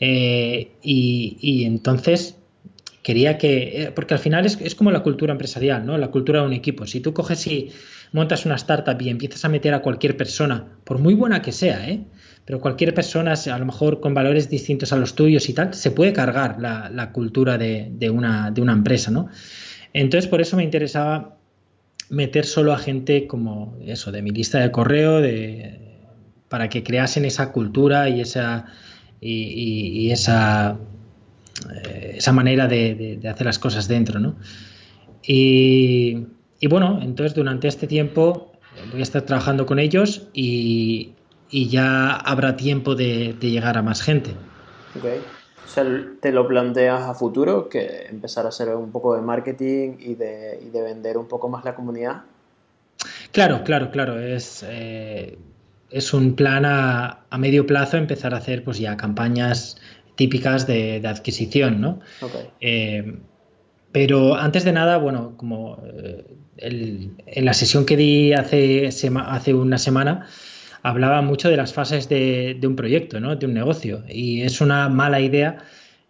[0.00, 2.38] y, entonces
[3.08, 5.96] quería que, eh, porque al final es, como la cultura empresarial, ¿no?
[5.96, 6.86] La cultura de un equipo.
[6.86, 7.70] Si tú coges y
[8.12, 11.88] montas una startup y empiezas a meter a cualquier persona, por muy buena que sea,
[11.88, 12.04] ¿eh?
[12.44, 15.90] Pero cualquier persona, a lo mejor con valores distintos a los tuyos y tal, se
[15.90, 19.30] puede cargar la, cultura de, una, de una empresa, ¿no?
[19.94, 21.38] Entonces, por eso me interesaba
[22.10, 25.80] meter solo a gente como eso, de mi lista de correo, de,
[26.50, 28.66] para que creasen esa cultura y esa,
[29.18, 30.78] y esa
[32.16, 34.36] esa manera de, hacer las cosas dentro, ¿no?
[35.22, 36.26] Y,
[36.68, 38.52] bueno, entonces durante este tiempo
[38.90, 41.14] voy a estar trabajando con ellos y,
[41.50, 44.30] ya habrá tiempo de, llegar a más gente.
[44.98, 45.18] Okay.
[45.64, 45.84] O sea,
[46.20, 50.58] ¿te lo planteas a futuro que empezar a hacer un poco de marketing y de,
[50.66, 52.22] y de vender un poco más la comunidad?
[53.32, 54.18] Claro, claro, claro.
[54.18, 55.38] Es, eh,
[55.90, 59.76] es un plan a, medio plazo empezar a hacer pues ya campañas
[60.18, 62.00] típicas de, adquisición, ¿no?
[62.60, 63.18] Eh,
[63.92, 66.26] pero antes de nada, bueno, como eh,
[66.58, 70.26] en la sesión que di hace, hace una semana,
[70.82, 73.36] hablaba mucho de las fases de, un proyecto, ¿no?
[73.36, 74.02] de un negocio.
[74.08, 75.58] Y es una mala idea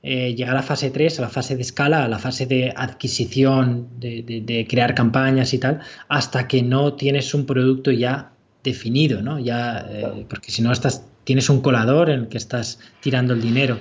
[0.03, 3.88] llegar a la fase 3, a la fase de escala, a la fase de adquisición,
[4.01, 8.33] de, de, crear campañas y tal, hasta que no tienes un producto ya
[8.64, 9.38] definido, ¿no?
[9.38, 13.42] Ya, eh, porque si no estás, tienes un colador en el que estás tirando el
[13.42, 13.78] dinero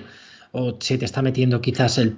[0.52, 2.18] o se te está metiendo quizás el,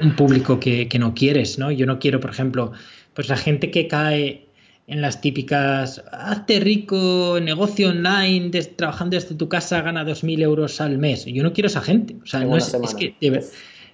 [0.00, 1.72] un público que, no quieres, ¿no?
[1.72, 2.70] Yo no quiero, por ejemplo,
[3.12, 4.46] pues la gente que cae
[4.86, 10.96] en las típicas, hazte rico, negocio online, trabajando desde tu casa, gana 2.000 euros al
[10.96, 11.24] mes.
[11.24, 12.14] Yo no quiero esa gente.
[12.22, 13.16] O sea, no es, que...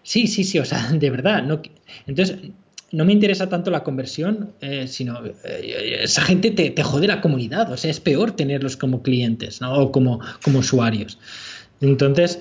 [0.03, 1.45] sí, sí, sí, o sea, de verdad.
[1.45, 1.63] No,
[2.07, 2.37] entonces,
[2.95, 7.71] no me interesa tanto la conversión, eh, sino eh, esa gente te, jode la comunidad,
[7.73, 9.75] o sea, es peor tenerlos como clientes ¿no?
[9.75, 10.21] o como,
[10.55, 11.19] usuarios.
[11.81, 12.41] Entonces,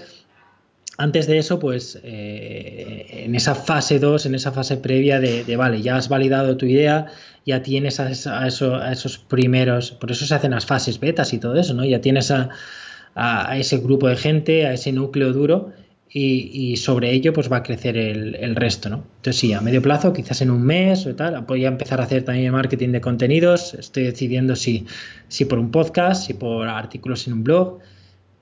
[0.98, 5.82] antes de eso, pues eh, en esa fase 2, en esa fase previa de, vale,
[5.82, 7.08] ya has validado tu idea,
[7.46, 8.12] ya tienes a,
[8.48, 11.84] esos primeros, por eso se hacen las fases betas y todo eso, ¿no?
[11.84, 15.74] Ya tienes a ese grupo de gente, a ese núcleo duro
[16.16, 19.04] y, sobre ello pues va a crecer el, resto, ¿no?
[19.18, 22.04] Entonces sí, a medio plazo, quizás en un mes o tal, voy a empezar a
[22.04, 24.86] hacer también marketing de contenidos, estoy decidiendo si,
[25.28, 27.80] si por un podcast, si por artículos en un blog,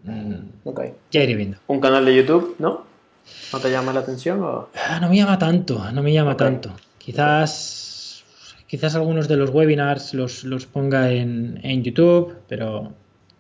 [0.03, 0.91] mm, okay.
[1.11, 1.59] ya iré viendo.
[1.67, 2.83] ¿Un canal de YouTube, no?
[3.53, 4.43] ¿No te llama la atención?
[4.43, 4.67] O?
[4.75, 6.73] Ah, no me llama tanto, no me llama tanto.
[6.97, 8.25] Quizás,
[8.67, 12.91] quizás algunos de los webinars los, los ponga en, en YouTube, pero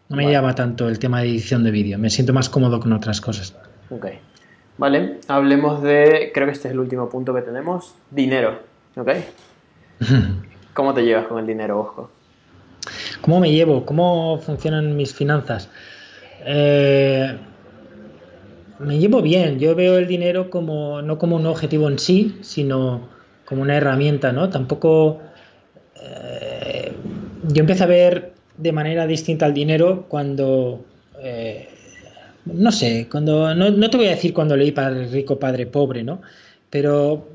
[0.07, 2.93] no me llama tanto el tema de edición de vídeo, me siento más cómodo con
[2.93, 3.55] otras cosas.
[3.91, 4.07] Ok.
[4.77, 8.59] Vale, hablemos de, creo que este es el último punto que tenemos, dinero.
[8.95, 9.09] ¿Ok?
[10.73, 12.09] ¿Cómo te llevas con el dinero, Bosco?
[13.21, 13.85] ¿Cómo me llevo?
[13.85, 15.69] ¿Cómo funcionan mis finanzas?
[16.45, 17.37] Eh,
[18.79, 19.59] me llevo bien.
[19.59, 23.09] Yo veo el dinero como no como un objetivo en sí, sino
[23.45, 24.49] como una herramienta, ¿no?
[24.49, 25.19] Tampoco.
[26.01, 26.93] Eh,
[27.49, 30.85] yo empecé a ver de manera distinta al dinero cuando
[31.19, 31.67] eh,
[32.45, 36.03] no sé, cuando no, no, te voy a decir cuando leí Padre Rico, Padre Pobre,
[36.03, 36.21] ¿no?
[36.69, 37.27] Pero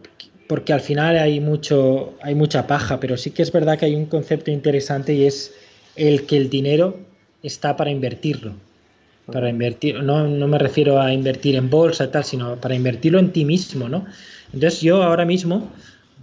[0.49, 3.95] porque al final hay mucho, hay mucha paja, pero sí que es verdad que hay
[3.95, 5.55] un concepto interesante y es
[5.97, 6.99] el que el dinero
[7.43, 8.53] está para invertirlo.
[9.33, 13.19] Para invertir, no, no me refiero a invertir en bolsa y tal, sino para invertirlo
[13.19, 14.07] en ti mismo, ¿no?
[14.53, 15.69] Entonces yo ahora mismo,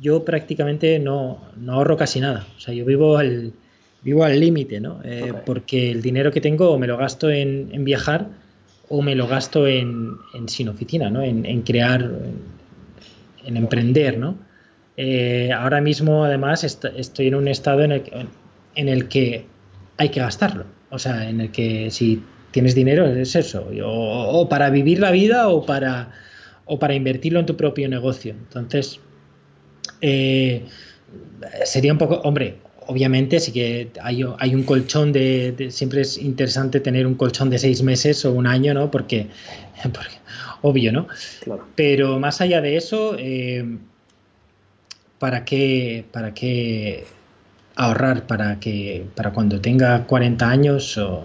[0.02, 2.48] yo prácticamente no, no ahorro casi nada.
[2.56, 3.52] O sea, yo vivo al,
[4.04, 5.02] vivo al límite, ¿no?
[5.04, 8.30] Eh, porque el dinero que tengo me lo gasto en, en viajar
[8.96, 11.24] o me lo gasto en, sin oficina, ¿no?
[11.24, 12.12] en, crear,
[13.44, 14.20] en, emprender.
[14.20, 14.38] ¿no?
[14.96, 18.28] Eh, ahora mismo, además, estoy en un estado en el, que,
[18.76, 19.48] en el que
[19.98, 20.66] hay que gastarlo.
[20.92, 25.48] O sea, en el que si tienes dinero es eso, o, para vivir la vida
[25.50, 26.12] o para,
[26.66, 28.36] o para invertirlo en tu propio negocio.
[28.38, 29.00] Entonces,
[30.02, 30.66] eh,
[31.66, 37.08] sería un poco, hombre, obviamente sí que hay, un colchón de, Siempre es interesante tener
[37.08, 38.92] un colchón de seis meses o un año, ¿no?
[38.92, 39.28] Porque,
[40.62, 41.08] obvio, ¿no?
[41.76, 43.78] Pero más allá de eso, eh,
[45.20, 47.06] ¿para qué, para qué
[47.76, 51.24] ahorrar para que para cuando tenga 40 años o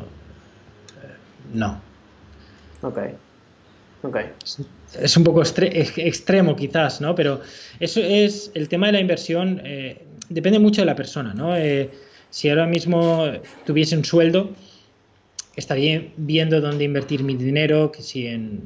[1.53, 1.81] no?
[2.83, 2.99] Ok.
[4.01, 4.27] Okay.
[5.01, 7.15] Es un poco extremo quizás, ¿no?
[7.17, 7.41] Pero
[7.81, 9.61] eso es el tema de la inversión.
[9.65, 11.57] Eh, depende mucho de la persona, ¿no?
[11.57, 11.91] Eh,
[12.31, 13.25] si ahora mismo
[13.65, 14.51] tuviese un sueldo,
[15.57, 18.61] estaría viendo dónde invertir mi dinero, que si en,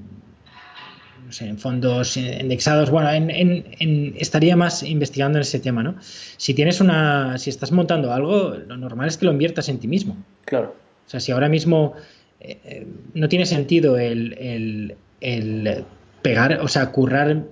[1.24, 5.96] no sé, en fondos indexados, bueno, en, estaría más investigando en ese tema, ¿no?
[6.00, 9.88] Si tienes una, si estás montando algo, lo normal es que lo inviertas en ti
[9.88, 10.16] mismo.
[10.44, 10.74] Claro.
[11.06, 11.94] O sea, si ahora mismo
[12.40, 15.84] eh, eh, no tiene sentido el, el
[16.22, 17.44] pegar, o sea, currar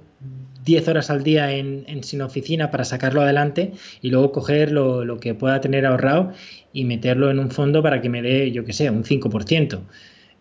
[0.70, 5.34] 10 horas al día en, sin oficina para sacarlo adelante y luego coger lo, que
[5.34, 6.32] pueda tener ahorrado
[6.72, 9.80] y meterlo en un fondo para que me dé, yo que sé, un 5%.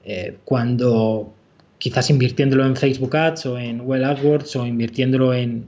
[0.06, 1.34] Eh, cuando
[1.80, 5.66] quizás invirtiéndolo en Facebook Ads o en Well AdWords o invirtiéndolo en,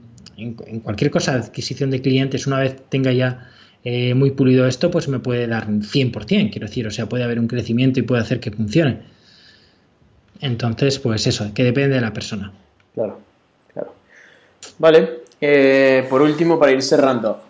[0.84, 3.50] cualquier cosa, adquisición de clientes, una vez tenga ya
[3.84, 7.40] eh, muy pulido esto, pues me puede dar 100%, quiero decir, o sea, puede haber
[7.40, 9.00] un crecimiento y puede hacer que funcione.
[10.40, 12.52] Entonces, pues eso, que depende de la persona.
[12.94, 13.31] Claro.
[14.78, 15.22] Vale.
[15.40, 17.42] Eh, por último, para ir cerrando,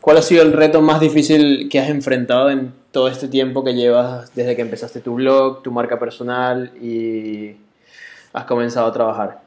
[0.00, 3.74] ¿cuál ha sido el reto más difícil que has enfrentado en todo este tiempo que
[3.74, 7.56] llevas desde que empezaste tu blog, tu marca personal y
[8.32, 9.40] has comenzado a trabajar?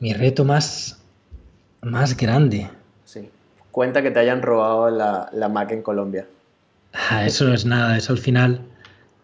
[0.00, 1.00] Mi reto más,
[1.82, 2.68] más grande.
[3.04, 3.28] Sí.
[3.70, 6.26] Cuenta que te hayan robado la, la Mac en Colombia.
[6.92, 8.60] Ah, eso no es nada, eso al final,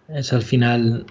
[0.09, 1.07] eso al final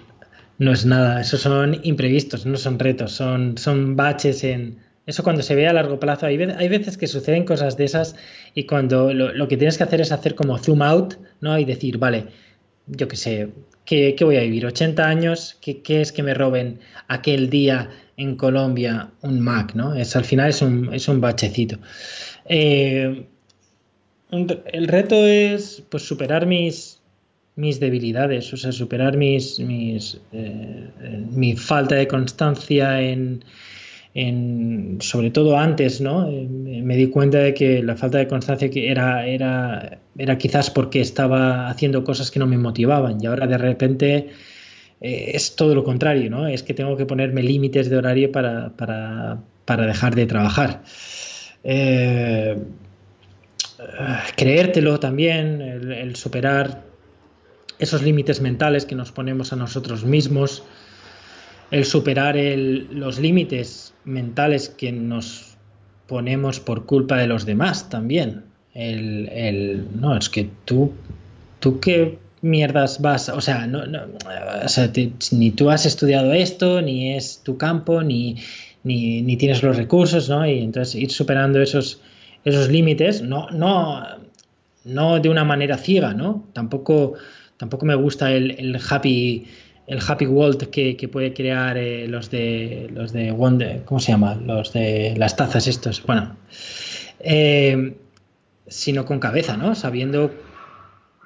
[0.58, 4.78] no es nada, eso son imprevistos, no son retos, son, son baches en...
[5.06, 8.16] Eso cuando se ve a largo plazo, hay, hay veces que suceden cosas de esas
[8.54, 11.56] y cuando lo, que tienes que hacer es hacer como zoom out, ¿no?
[11.58, 12.26] Y decir, vale,
[12.88, 13.48] yo qué sé,
[13.84, 14.64] ¿qué, voy a vivir?
[14.64, 15.58] ¿80 años?
[15.60, 19.94] ¿Qué, es que me roben aquel día en Colombia un Mac, ¿no?
[19.94, 21.78] Es, al final es un, es un bachecito.
[22.46, 23.26] Eh,
[24.30, 27.00] el reto es pues superar mis,
[27.56, 30.90] mis debilidades, o sea, superar mis, mis eh,
[31.30, 33.42] mi falta de constancia en,
[34.14, 36.28] en, sobre todo antes, ¿no?
[36.28, 41.00] Eh, me di cuenta de que la falta de constancia era, era, era quizás porque
[41.00, 44.28] estaba haciendo cosas que no me motivaban y ahora de repente
[45.00, 46.46] eh, es todo lo contrario, ¿no?
[46.46, 50.82] Es que tengo que ponerme límites de horario para, para, para dejar de trabajar.
[54.36, 56.95] creértelo también, el superar
[57.78, 60.62] esos límites mentales que nos ponemos a nosotros mismos,
[61.70, 65.56] el superar los límites mentales que nos
[66.06, 68.44] ponemos por culpa de los demás también.
[68.74, 70.92] El, no, es que tú,
[71.60, 73.82] tú qué mierdas vas, o sea, no,
[75.32, 78.36] ni tú has estudiado esto, ni es tu campo, ni,
[78.84, 80.46] ni, tienes los recursos, ¿no?
[80.46, 82.00] Y entonces ir superando esos,
[82.44, 84.04] esos límites, no, no,
[84.84, 86.44] no de una manera ciega, ¿no?
[86.52, 87.14] Tampoco
[87.56, 89.46] Tampoco me gusta el, happy
[89.86, 94.34] el happy world que, puede crear eh, los de los de Wonder, ¿cómo se llama?
[94.34, 96.02] Los de las tazas estos.
[96.02, 96.36] Bueno,
[97.20, 97.96] eh,
[98.66, 99.74] sino con cabeza, ¿no?
[99.74, 100.32] Sabiendo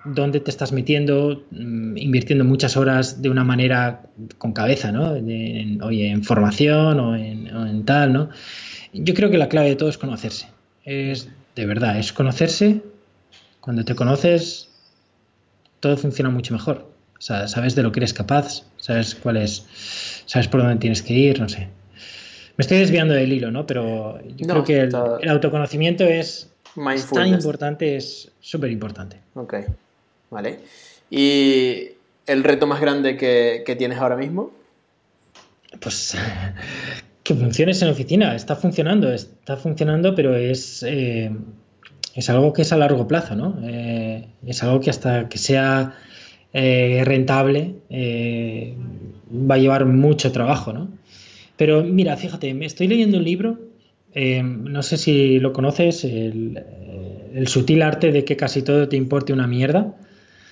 [0.05, 4.03] dónde te estás metiendo, mm, invirtiendo muchas horas de una manera
[4.39, 5.17] con cabeza, ¿no?
[5.17, 8.31] En, oye, en formación o en, o en tal, ¿no?
[8.93, 10.49] Yo creo que la clave de todo es conocerse.
[10.85, 12.83] Es de verdad, es conocerse.
[13.61, 14.70] Cuando te conoces,
[15.81, 16.87] todo funciona mucho mejor.
[17.19, 19.67] O sea, sabes de lo que eres capaz, sabes cuál es,
[20.25, 21.69] sabes por dónde tienes que ir, no sé.
[22.57, 23.67] Me estoy desviando del hilo, ¿no?
[23.67, 26.51] Pero yo creo que el, autoconocimiento es,
[27.13, 29.19] tan importante, es súper importante.
[29.35, 29.55] Ok,
[30.31, 30.61] vale.
[31.11, 31.89] ¿Y
[32.27, 34.53] el reto más grande que, tienes ahora mismo?
[35.81, 36.17] Pues
[37.23, 38.35] que funciones en oficina.
[38.35, 41.31] Está funcionando, está funcionando, pero es, eh,
[42.15, 43.59] es algo que es a largo plazo, ¿no?
[43.63, 45.95] Eh, es algo que hasta que sea
[46.53, 48.75] eh, rentable eh,
[49.33, 50.89] va a llevar mucho trabajo, ¿no?
[51.57, 53.59] Pero mira, fíjate, me estoy leyendo un libro,
[54.15, 56.65] no sé si lo conoces, el,
[57.47, 59.95] sutil arte de que casi todo te importe una mierda.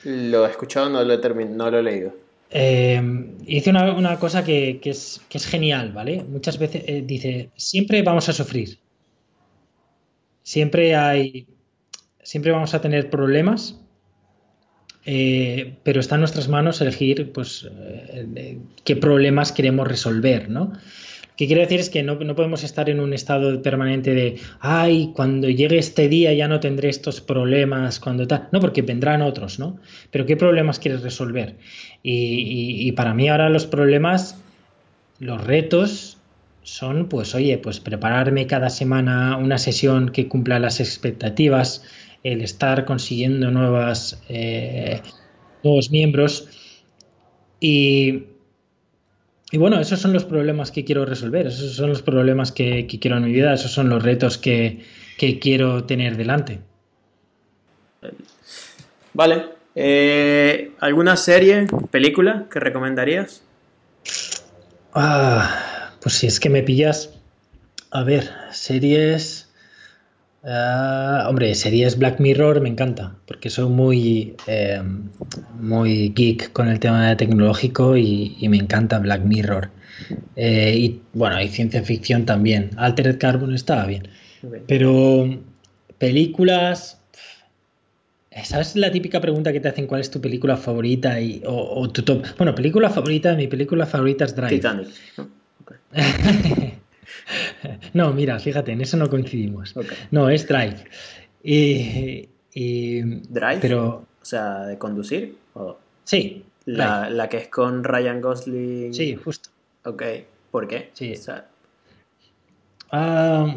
[0.04, 2.12] Lo he escuchado, no lo he, no lo he leído.
[3.46, 6.22] hice una, cosa que, es, que, es, genial, ¿vale?
[6.30, 8.78] Muchas veces dice, siempre vamos a sufrir,
[10.48, 11.46] siempre hay,
[12.22, 13.78] siempre vamos a tener problemas,
[15.04, 20.72] eh, pero está en nuestras manos elegir pues, eh, qué problemas queremos resolver, ¿no?
[20.72, 25.12] Lo que quiero decir es que no, podemos estar en un estado permanente de, ay,
[25.14, 29.58] cuando llegue este día ya no tendré estos problemas, cuando tal, no, porque vendrán otros,
[29.58, 29.78] ¿no?
[30.10, 31.56] Pero ¿qué problemas quieres resolver?
[32.02, 34.40] y para mí ahora los problemas,
[35.20, 36.17] los retos
[36.62, 41.84] son, pues, oye, pues prepararme cada semana una sesión que cumpla las expectativas,
[42.22, 45.00] el estar consiguiendo nuevas, eh,
[45.64, 46.48] nuevos miembros.
[47.60, 48.24] Y,
[49.50, 53.16] y, bueno, esos son los problemas que quiero resolver, esos son los problemas que, quiero
[53.16, 54.84] en mi vida, esos son los retos que,
[55.40, 56.60] quiero tener delante.
[59.14, 59.58] Vale.
[59.74, 63.42] Eh, ¿Alguna serie, película que recomendarías?
[64.92, 65.77] Ah,
[66.08, 67.10] pues si es que me pillas.
[67.90, 69.46] A ver, series.
[70.42, 74.82] Ah, hombre, series Black Mirror me encanta, porque soy muy, eh,
[75.60, 79.68] muy geek con el tema tecnológico y, me encanta Black Mirror.
[80.34, 82.70] Eh, y bueno, hay ciencia ficción también.
[82.78, 84.08] Altered Carbon estaba bien.
[84.66, 85.28] Pero
[85.98, 87.02] películas.
[88.44, 92.00] ¿Sabes la típica pregunta que te hacen cuál es tu película favorita y, o, tu
[92.00, 92.24] top?
[92.38, 94.48] Bueno, película favorita, mi película favorita es Drive.
[94.48, 94.88] Titanic.
[97.94, 99.74] no, mira, fíjate, en eso no coincidimos.
[100.10, 100.84] No, es Drive.
[101.42, 102.28] Y,
[103.28, 103.58] ¿Drive?
[103.60, 105.36] Pero, o sea, de conducir.
[106.04, 106.44] Sí.
[106.66, 108.92] La, que es con Ryan Gosling.
[108.92, 109.50] Sí, justo.
[109.84, 110.02] Ok.
[110.50, 110.90] ¿Por qué?
[110.92, 111.14] Sí.
[112.90, 113.54] Ah,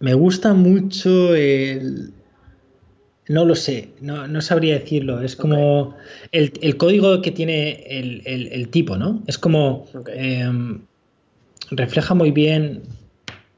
[0.00, 2.12] me gusta mucho el...
[3.28, 5.20] No lo sé, no, sabría decirlo.
[5.20, 5.96] Es como
[6.32, 9.22] el, código que tiene el, tipo, ¿no?
[9.26, 9.86] Es como...
[10.14, 10.80] Em,
[11.70, 12.82] refleja muy bien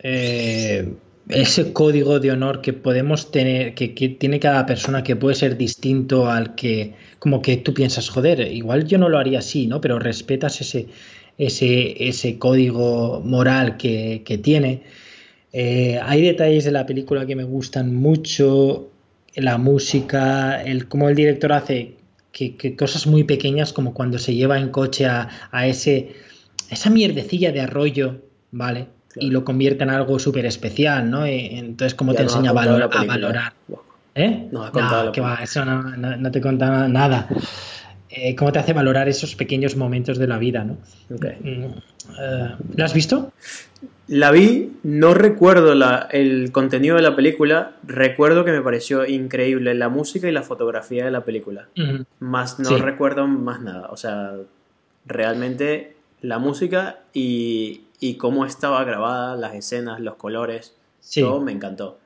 [0.01, 0.95] eh,
[1.29, 6.29] ese código de honor que podemos tener, que, tiene cada persona que puede ser distinto
[6.29, 9.81] al que, como que tú piensas, joder, igual yo no lo haría así, ¿no?
[9.81, 10.89] Pero respetas ese,
[11.39, 14.83] ese, ese código moral que, tiene.
[15.53, 18.90] Eh, hay detalles de la película que me gustan mucho,
[19.35, 21.97] la música, el cómo el director hace
[22.33, 26.15] que, cosas muy pequeñas como cuando se lleva en coche a, a ese,
[26.71, 28.89] esa mierdecilla de arroyo, ¿vale?
[29.17, 31.27] Y lo convierte en algo súper especial, ¿no?
[31.27, 33.53] entonces, ¿cómo te enseña a, valorar?
[34.15, 34.49] ¿Eh?
[34.53, 34.71] No,
[35.13, 37.29] que va, eso no, no, te contaba nada.
[38.13, 40.79] Eh, cómo te hace valorar esos pequeños momentos de la vida, ¿no?
[41.15, 41.37] Okay.
[41.41, 41.65] Mm,
[42.21, 43.33] eh, ¿La has visto?
[44.09, 45.73] La vi, no recuerdo
[46.11, 51.05] el contenido de la película, recuerdo que me pareció increíble la música y la fotografía
[51.05, 51.69] de la película,
[52.19, 54.35] más no recuerdo más nada, o sea,
[55.07, 57.83] realmente la música y,
[58.19, 60.75] cómo estaba grabada, las escenas, los colores,
[61.15, 61.99] todo me encantó.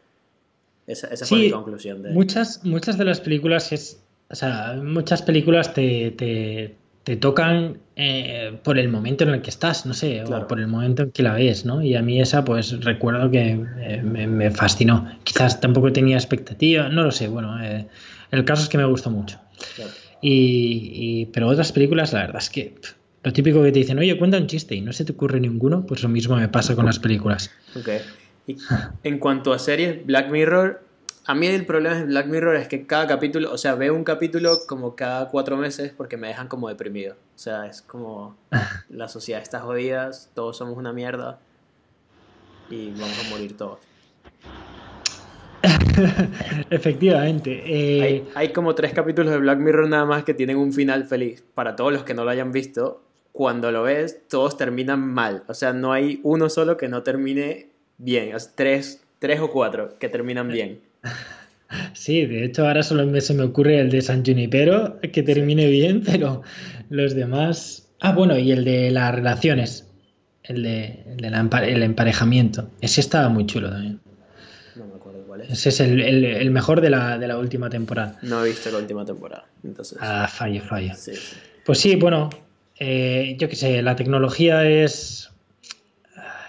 [0.87, 2.03] Esa, fue mi conclusión.
[2.03, 2.11] De...
[2.11, 8.79] Muchas, muchas de las películas es o sea, muchas películas te, te, tocan eh, por
[8.79, 11.35] el momento en el que estás, no sé, o por el momento en que la
[11.35, 11.83] ves, ¿no?
[11.83, 15.18] Y a mí esa, pues recuerdo que eh, me, fascinó.
[15.22, 17.87] Quizás tampoco tenía expectativa, no lo sé, bueno, eh,
[18.31, 19.39] el caso es que me gustó mucho.
[20.20, 22.75] Y, pero otras películas, la verdad es que
[23.22, 25.85] lo típico que te dicen, oye, cuenta un chiste y no se te ocurre ninguno,
[25.87, 27.51] pues lo mismo me pasa con las películas.
[27.77, 27.89] Ok.
[29.03, 30.84] en cuanto a series, Black Mirror
[31.27, 34.05] a mí el problema de Black Mirror es que cada capítulo, o sea, veo un
[34.05, 37.14] capítulo como cada cuatro meses porque me dejan como deprimido.
[37.14, 38.37] O sea, es como
[38.91, 41.39] la sociedad está jodida, todos somos una mierda
[42.68, 43.79] y vamos a morir todos.
[46.70, 47.62] Efectivamente.
[47.66, 51.43] Eh, hay, como tres capítulos de Black Mirror nada más que tienen un final feliz.
[51.55, 53.03] Para todos los que no lo hayan visto,
[53.33, 55.45] cuando lo ves, todos terminan mal.
[55.47, 58.37] O sea, no hay uno solo que no termine bien.
[58.55, 60.81] tres, tres o cuatro que terminan bien.
[61.93, 66.03] Sí, de hecho ahora solo se me ocurre el de San Junipero, que termine bien,
[66.07, 66.43] pero
[66.91, 67.89] los demás...
[68.01, 69.87] Ah, bueno, y el de las relaciones,
[70.43, 72.69] el de, el, emparejamiento.
[72.81, 74.01] Ese estaba muy chulo también.
[74.77, 75.51] No me acuerdo cuál es.
[75.51, 78.19] Ese es el, mejor de la, última temporada.
[78.23, 79.97] No he visto la última temporada, entonces...
[80.01, 80.93] Ah, fallo, fallo.
[81.65, 82.29] Pues sí, bueno,
[82.79, 85.31] eh, yo qué sé, la tecnología es...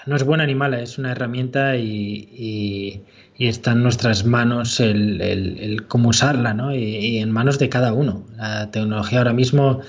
[0.05, 5.85] No es buena ni mala, es una herramienta y y está en nuestras manos el,
[5.87, 6.73] cómo usarla, ¿no?
[6.73, 8.25] Y, en manos de cada uno.
[8.37, 9.81] La tecnología ahora mismo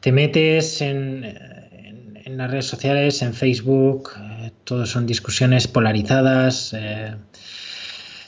[0.00, 6.74] te metes en, en, las redes sociales, en Facebook, eh, todos son discusiones polarizadas.
[6.74, 7.14] Eh,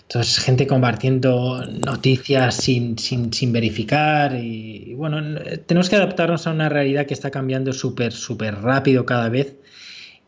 [0.02, 6.68] entonces, gente compartiendo noticias sin, sin, sin verificar y, bueno, tenemos que adaptarnos a una
[6.68, 9.56] realidad que está cambiando súper, súper rápido cada vez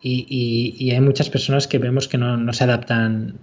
[0.02, 3.38] y, y, hay muchas personas que vemos que no, no se adaptan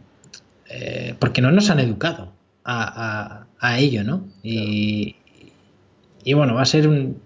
[0.70, 2.32] eh, porque no nos han educado
[2.64, 3.46] a,
[3.78, 4.26] ello, ¿no?
[4.44, 5.16] Y,
[6.34, 7.20] bueno, va a ser un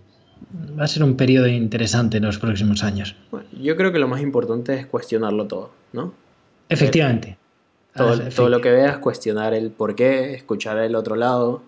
[0.80, 3.16] va a ser un periodo interesante en los próximos años.
[3.62, 6.14] yo creo que lo más importante es cuestionarlo todo, ¿no?
[6.70, 7.38] Efectivamente.
[7.96, 11.62] Todo, todo lo que veas, cuestionar el por qué, escuchar el otro lado.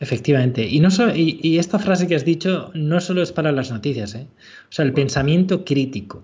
[0.00, 0.66] Efectivamente.
[0.66, 4.26] Y, no y, esta frase que has dicho no solo es para las noticias, ¿eh?
[4.68, 6.22] O sea, el pensamiento crítico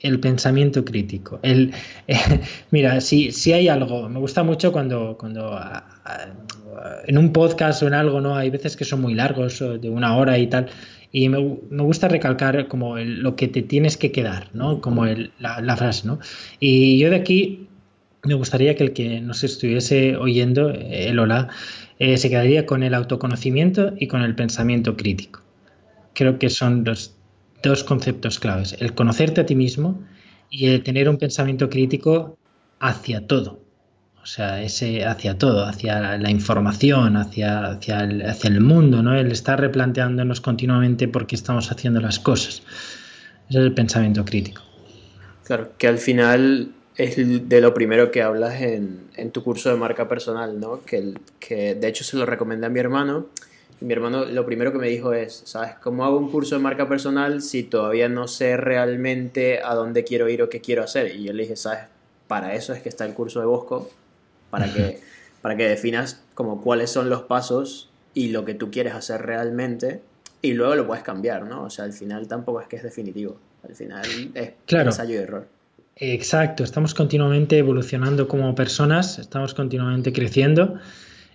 [0.00, 1.38] el pensamiento crítico.
[1.42, 1.72] El,
[2.70, 5.58] mira, si, si hay algo, me gusta mucho cuando, cuando
[7.06, 8.36] en un podcast o en algo, ¿no?
[8.36, 10.68] Hay veces que son muy largos, de una hora y tal,
[11.12, 14.80] y me, gusta recalcar como lo que te tienes que quedar, ¿no?
[14.80, 16.20] Como la, frase, ¿no?
[16.60, 17.68] Y yo de aquí
[18.22, 21.48] me gustaría que el que nos estuviese oyendo, el hola,
[21.98, 25.40] eh, se quedaría con el autoconocimiento y con el pensamiento crítico.
[26.14, 27.16] Creo que son los
[27.62, 30.02] dos conceptos claves, el conocerte a ti mismo
[30.50, 32.38] y el tener un pensamiento crítico
[32.78, 33.60] hacia todo.
[34.22, 39.16] O sea, ese hacia todo, hacia la información, hacia, hacia, el, hacia el mundo, ¿no?
[39.16, 42.62] El estar replanteándonos continuamente por qué estamos haciendo las cosas.
[43.48, 44.62] Ese es el pensamiento crítico.
[45.44, 47.16] Claro, que al final es
[47.48, 50.82] de lo primero que hablas en, en tu curso de marca personal, ¿no?
[50.84, 53.26] Que, que de hecho se lo recomendé a mi hermano
[53.80, 55.72] mi hermano lo primero que me dijo es, ¿sabes?
[55.82, 60.28] ¿Cómo hago un curso de marca personal si todavía no sé realmente a dónde quiero
[60.28, 61.14] ir o qué quiero hacer?
[61.14, 61.80] Y yo le dije, ¿sabes?
[62.28, 63.90] Para eso es que está el curso de Bosco,
[64.50, 65.00] para que,
[65.40, 70.02] para que definas como cuáles son los pasos y lo que tú quieres hacer realmente
[70.42, 71.64] y luego lo puedes cambiar, ¿no?
[71.64, 74.04] O sea, al final tampoco es que es definitivo, al final
[74.34, 74.90] es claro.
[74.90, 75.46] ensayo y error.
[75.96, 80.78] Exacto, estamos continuamente evolucionando como personas, estamos continuamente creciendo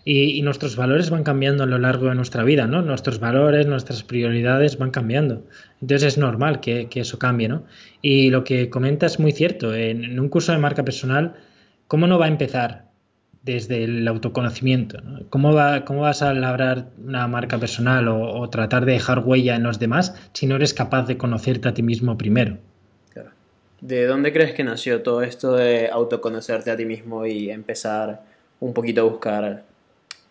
[0.07, 2.83] y, nuestros valores van cambiando a lo largo de nuestra vida, ¿no?
[2.83, 5.43] Nuestros valores, nuestras prioridades van cambiando.
[5.81, 7.63] Entonces es normal que, eso cambie, ¿no?
[8.03, 9.73] Y lo que comenta es muy cierto.
[9.73, 11.33] En, un curso de marca personal,
[11.87, 12.85] ¿cómo no va a empezar?
[13.41, 14.99] Desde el autoconocimiento.
[15.29, 19.55] ¿Cómo, va, ¿Cómo vas a labrar una marca personal o, o tratar de dejar huella
[19.55, 22.57] en los demás si no eres capaz de conocerte a ti mismo primero?
[23.81, 28.23] ¿De dónde crees que nació todo esto de autoconocerte a ti mismo y empezar
[28.59, 29.63] un poquito a buscar,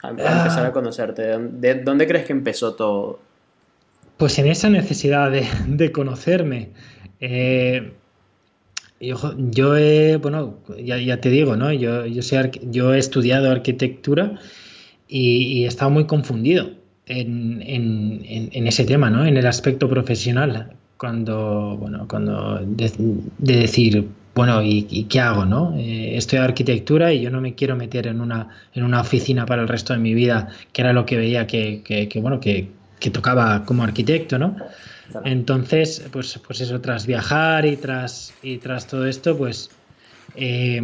[0.07, 0.73] a, empezar a ah.
[0.73, 1.23] conocerte?
[1.39, 3.21] ¿De dónde crees que empezó todo?
[4.17, 6.71] Pues en esa necesidad de, conocerme.
[7.21, 7.93] Eh,
[9.01, 11.73] yo, he, bueno, ya, te digo, ¿no?
[11.73, 12.23] Yo, yo,
[12.71, 14.39] yo he estudiado arquitectura
[15.09, 16.71] y, he estado muy confundido
[17.07, 19.27] en, en, ese tema, ¿no?
[19.27, 25.45] En el aspecto profesional cuando, bueno, cuando de, decir, bueno, ¿y, qué hago?
[25.45, 25.75] ¿no?
[25.77, 29.47] Eh, estoy de arquitectura y yo no me quiero meter en una, en una oficina
[29.47, 32.69] para el resto de mi vida, que era lo que veía que, que, bueno, que,
[32.99, 34.57] que, tocaba como arquitecto, ¿no?
[35.25, 39.71] Entonces, pues, pues eso, tras viajar y tras, y tras todo esto, pues
[40.35, 40.83] eh,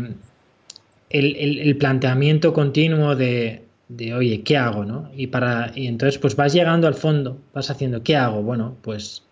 [1.09, 4.85] el, el, planteamiento continuo de, de, oye, ¿qué hago?
[4.85, 5.11] ¿no?
[5.17, 8.43] Y, para, y entonces, pues vas llegando al fondo, vas haciendo, ¿qué hago?
[8.43, 9.25] Bueno, pues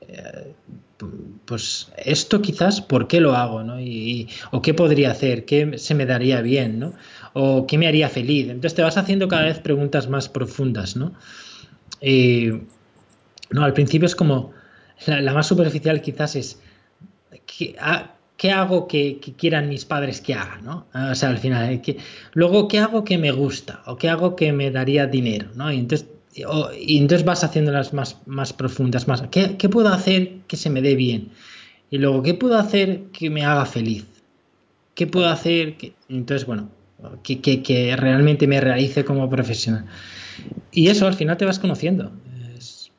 [1.45, 3.63] pues esto quizás, ¿por qué lo hago?
[3.63, 3.81] ¿no?
[3.81, 6.95] Y, o qué podría hacer, qué se me daría bien, ¿no?
[7.33, 8.49] o qué me haría feliz.
[8.49, 10.97] Entonces te vas haciendo cada vez preguntas más profundas.
[10.97, 11.13] ¿no?
[13.51, 14.53] no, al principio es como,
[15.07, 16.61] la, más superficial quizás es,
[17.47, 17.77] ¿qué,
[18.51, 20.59] hago que, quieran mis padres que haga?
[20.63, 20.87] ¿no?
[20.93, 21.81] O sea, al final,
[22.35, 23.83] luego, ¿qué hago que me gusta?
[23.87, 25.51] ¿O qué hago que me daría dinero?
[25.55, 25.71] ¿no?
[25.73, 26.09] Y entonces
[26.78, 30.95] y entonces vas haciéndolas más, más profundas, más, ¿qué, puedo hacer que se me dé
[30.95, 31.30] bien?
[31.91, 34.07] Y luego, ¿qué puedo hacer que me haga feliz?
[34.95, 35.95] ¿Qué puedo hacer que...
[36.09, 36.68] Entonces, bueno,
[37.22, 39.86] que, que, realmente me realice como profesional.
[40.72, 42.12] Y eso al final te vas conociendo.
[42.57, 42.91] Es,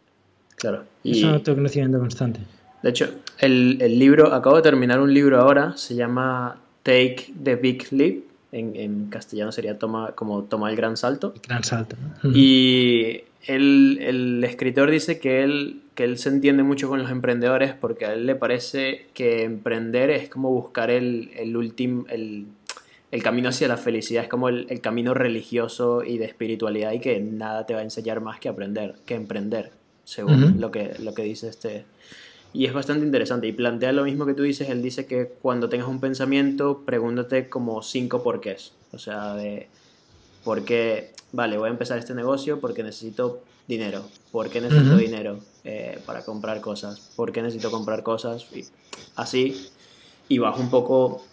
[0.56, 0.86] claro.
[1.04, 2.40] Y, es un autoconocimiento constante.
[2.82, 3.10] De hecho,
[3.40, 8.30] el, el libro, acabo de terminar un libro ahora, se llama Take the Big Leap
[8.52, 11.34] en, castellano sería toma, como toma el gran salto.
[11.48, 11.96] gran salto.
[12.34, 18.06] Y el, escritor dice que él, que él se entiende mucho con los emprendedores porque
[18.06, 22.48] a él le parece que emprender es como buscar el, el último, el,
[23.24, 27.66] camino hacia la felicidad, es como el, camino religioso y de espiritualidad y que nada
[27.66, 29.72] te va a enseñar más que aprender, que emprender,
[30.04, 31.86] según lo, que, lo que dice este,
[32.52, 35.70] y es bastante interesante y plantea lo mismo que tú dices, él dice que cuando
[35.70, 38.74] tengas un pensamiento, pregúntate como cinco porqués.
[38.92, 39.68] O sea, de
[40.44, 44.04] por qué, vale, voy a empezar este negocio porque necesito dinero.
[44.32, 47.12] ¿Por qué necesito dinero eh, para comprar cosas?
[47.16, 48.46] ¿Por qué necesito comprar cosas?
[48.56, 48.66] Y
[49.16, 49.70] así.
[50.28, 51.24] Y vas un poco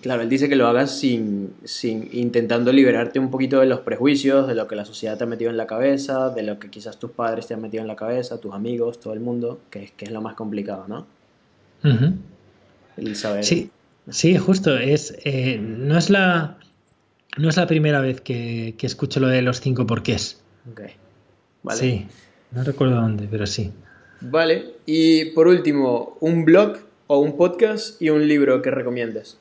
[0.00, 4.46] Claro, él dice que lo hagas sin, sin, intentando liberarte un poquito de los prejuicios,
[4.46, 6.98] de lo que la sociedad te ha metido en la cabeza, de lo que quizás
[6.98, 9.90] tus padres te han metido en la cabeza, tus amigos, todo el mundo, que es,
[9.92, 11.06] que es lo más complicado, ¿no?
[12.96, 13.44] El saber.
[13.44, 13.70] Sí,
[14.08, 14.76] sí, justo.
[14.76, 16.58] Es, eh, no, es la,
[17.38, 20.40] no es la primera vez que, que, escucho lo de los cinco porqués.
[20.70, 20.82] Ok.
[21.62, 21.78] Vale.
[21.78, 22.06] Sí,
[22.52, 23.72] no recuerdo dónde, pero sí.
[24.20, 29.38] Vale, y por último, un blog o un podcast y un libro que recomiendes.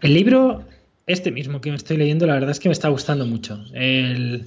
[0.00, 0.64] El libro,
[1.06, 3.64] este mismo que me estoy leyendo, la verdad es que me está gustando mucho.
[3.72, 4.46] El,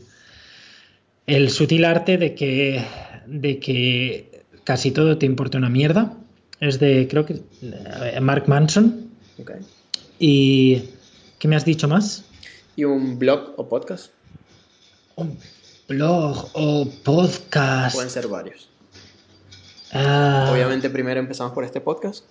[1.49, 2.83] sutil arte de que,
[3.27, 6.17] de que casi todo te importa una mierda.
[6.61, 9.09] Es de, creo que, eh, Mark Manson.
[10.19, 10.83] ¿Y
[11.41, 12.23] qué me has dicho más?
[12.75, 14.11] ¿Y un blog o podcast?
[15.15, 15.39] Un
[15.87, 17.95] blog o podcast.
[17.95, 18.69] Pueden ser varios.
[19.91, 20.51] Ah.
[20.53, 22.25] Obviamente primero empezamos por este podcast.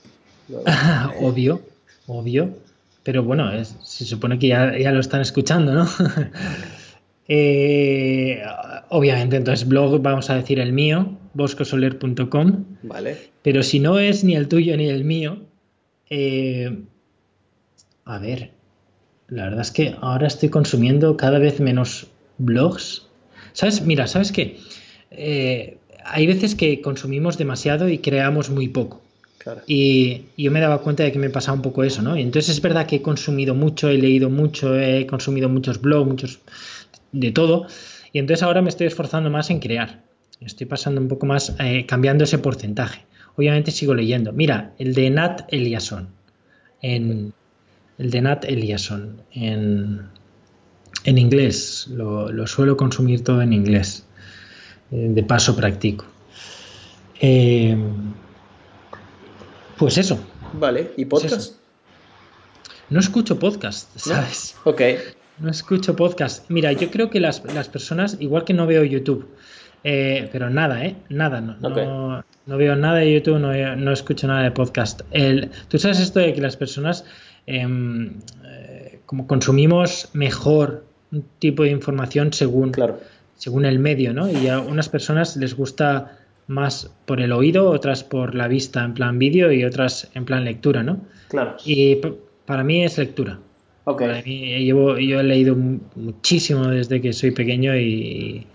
[1.21, 1.61] obvio,
[2.07, 2.57] obvio.
[3.03, 5.89] Pero bueno, se supone que ya, lo están escuchando, ¿no?
[7.33, 8.43] Eh,
[8.89, 12.65] obviamente, entonces blog, vamos a decir el mío, boscosoler.com.
[12.83, 13.31] Vale.
[13.43, 15.39] Pero si no es ni el tuyo ni el mío,
[16.09, 16.77] eh,
[18.05, 18.51] a ver,
[19.31, 22.09] la verdad es que ahora estoy consumiendo cada vez menos
[22.39, 23.07] blogs.
[23.53, 23.83] ¿Sabes?
[23.83, 24.59] Mira, ¿sabes qué?
[25.11, 29.03] Eh, hay veces que consumimos demasiado y creamos muy poco.
[29.67, 32.17] Y yo me daba cuenta de que me pasaba un poco eso, ¿no?
[32.17, 36.09] Y entonces es verdad que he consumido mucho, he leído mucho, he consumido muchos blogs,
[36.09, 36.41] muchos
[37.13, 37.67] de todo.
[38.13, 40.03] Y entonces ahora me estoy esforzando más en crear.
[40.41, 43.07] Estoy pasando un poco más, eh, cambiando ese porcentaje.
[43.37, 44.33] Obviamente sigo leyendo.
[44.33, 46.09] Mira, el de Nat Eliasson.
[46.83, 47.33] En,
[48.01, 49.23] el de Nat Eliasson.
[49.33, 50.09] En,
[51.05, 51.87] en inglés.
[51.91, 54.07] Lo, suelo consumir todo en inglés.
[54.91, 56.07] Eh, de paso practico.
[57.21, 57.77] Eh,
[59.77, 60.19] pues eso,
[60.55, 61.57] Vale, ¿y podcast?
[62.89, 64.57] no escucho podcast, ¿sabes?
[64.65, 64.81] Ok.
[65.39, 66.51] No escucho podcast.
[66.51, 69.29] Mira, yo creo que las, personas, igual que no veo YouTube,
[69.85, 70.97] eh, pero nada, ¿eh?
[71.09, 75.03] Nada, no, no, veo nada de YouTube, no, no escucho nada de podcast.
[75.11, 77.05] El, Tú sabes esto de que las personas
[77.47, 82.73] eh, como consumimos mejor un tipo de información según,
[83.37, 84.31] según el medio, ¿no?
[84.31, 88.95] Y a unas personas les gusta más por el oído, otras por la vista en
[88.95, 91.01] plan vídeo y otras en plan lectura, ¿no?
[91.29, 91.57] Claro.
[91.65, 91.99] Y
[92.45, 93.39] para mí es lectura.
[93.85, 94.23] Okay.
[94.65, 98.47] llevo, yo he leído muchísimo desde que soy pequeño y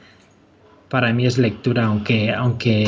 [0.90, 2.86] para mí es lectura, aunque, aunque,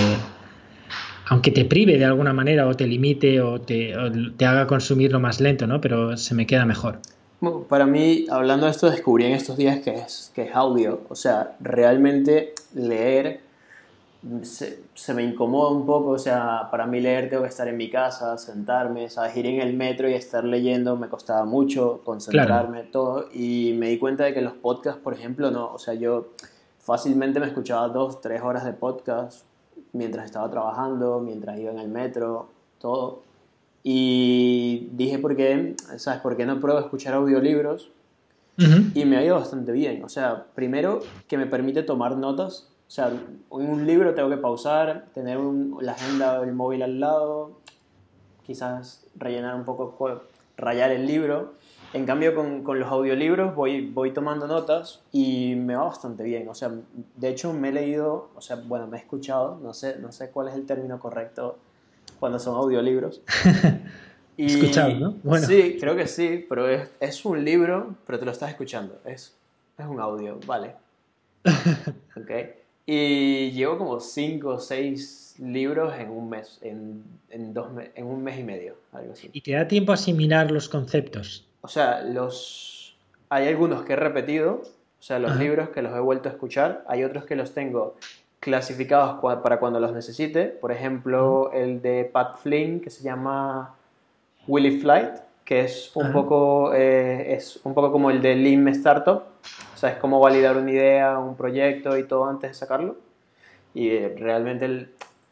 [1.30, 3.94] aunque te prive de alguna manera o te limite o te,
[4.38, 5.82] te haga consumirlo más lento, ¿no?
[5.82, 7.00] Pero se me queda mejor.
[7.70, 11.02] Para mí, hablando de esto, descubrí en estos días que es, que es audio.
[11.10, 13.42] O sea, realmente leer
[14.42, 17.78] se, se, me incomoda un poco, o sea, para mí leer tengo que estar en
[17.78, 19.38] mi casa, sentarme, ¿sabes?
[19.38, 24.00] Ir en el metro y estar leyendo me costaba mucho, concentrarme, todo, y me di
[24.00, 26.30] cuenta de que los podcasts, por ejemplo, no, o sea, yo
[26.80, 29.47] fácilmente me escuchaba dos, tres horas de podcast
[29.98, 33.24] mientras estaba trabajando, mientras iba en el metro, todo,
[33.84, 36.22] y dije, ¿por qué, ¿sabes?
[36.22, 37.92] ¿Por qué no pruebo escuchar audiolibros?
[38.96, 42.90] Y me ha ido bastante bien, o sea, primero que me permite tomar notas o
[42.90, 45.38] sea, en un libro tengo que pausar, tener
[45.82, 47.60] la agenda del móvil al lado,
[48.46, 50.22] quizás rellenar un poco,
[50.56, 51.56] rayar el libro.
[51.94, 56.48] En cambio, con, con, los audiolibros voy, voy tomando notas y me va bastante bien.
[56.50, 56.72] O sea,
[57.16, 60.30] de hecho me he leído, o sea, bueno, me he escuchado, no sé, no sé
[60.30, 61.58] cuál es el término correcto
[62.20, 63.22] cuando son audiolibros.
[64.38, 65.16] y, Escuchado, ¿no?
[65.24, 65.48] Bueno.
[65.48, 69.00] Sí, creo que sí, pero es, es un libro, pero te lo estás escuchando.
[69.06, 69.36] Es,
[69.78, 70.76] es un audio, vale.
[72.16, 72.32] ok.
[72.86, 78.24] Y llevo como 5 o 6 libros en un mes, en, en, dos, en un
[78.24, 79.30] mes y medio, algo así.
[79.34, 81.47] ¿Y te da tiempo a asimilar los conceptos?
[81.62, 82.98] O sea, los
[83.30, 84.62] hay algunos que he repetido,
[85.00, 87.96] o sea, los libros que los he vuelto a escuchar, hay otros que los tengo
[88.40, 93.76] clasificados para cuando los necesite, por ejemplo, el de Pat Flynn que se llama
[94.48, 99.24] Willy Flight, que es un, poco, eh, es un poco como el de Lean Startup,
[99.74, 102.98] o sea, es cómo validar una idea, un proyecto y todo antes de sacarlo.
[103.74, 104.90] Y eh, realmente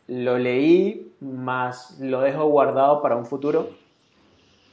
[0.07, 3.69] lo leí, más lo dejo guardado para un futuro.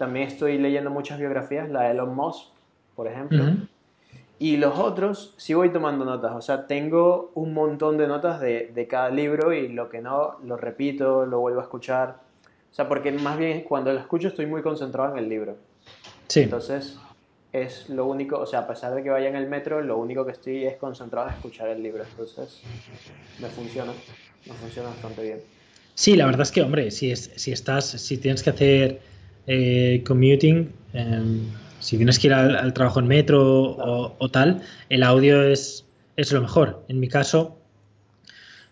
[0.03, 2.49] También estoy leyendo muchas biografías, la de Elon Musk,
[2.97, 3.45] por ejemplo.
[4.41, 8.73] Y los otros sí voy tomando notas, o sea, tengo un montón de notas de,
[8.75, 12.17] de, cada libro y lo que no, lo repito, lo vuelvo a escuchar.
[12.73, 15.57] O sea, porque más bien cuando lo escucho estoy muy concentrado en el libro.
[16.27, 16.41] Sí.
[16.41, 16.99] Entonces
[17.53, 20.27] es lo único, o sea, a pesar de que vaya en el metro, lo único
[20.27, 22.03] que estoy es concentrado en escuchar el libro.
[22.03, 22.61] Entonces
[23.39, 23.93] me funciona,
[24.47, 25.41] me funciona bastante bien.
[25.95, 29.12] Sí, la verdad es que, hombre, si, es, si estás, si tienes que hacer
[29.47, 31.41] eh, commuting, em,
[31.81, 35.85] si tienes que ir al, trabajo en metro o, o, tal, el audio es,
[36.17, 36.85] es lo mejor.
[36.89, 37.59] En mi caso,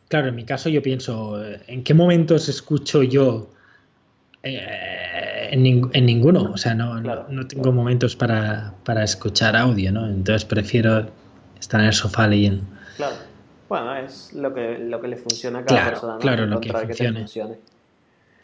[0.08, 3.50] claro, en mi caso yo pienso, ¿en qué momentos escucho yo
[4.42, 5.62] eh, en,
[6.06, 10.06] ninguno, o sea, no, no, tengo momentos para, para, escuchar audio, ¿no?
[10.06, 11.06] Entonces prefiero
[11.58, 12.62] estar en el sofá leyendo.
[12.96, 13.16] Claro.
[13.68, 17.26] Bueno, es lo que, lo que le funciona a cada persona, Claro, lo que funcione.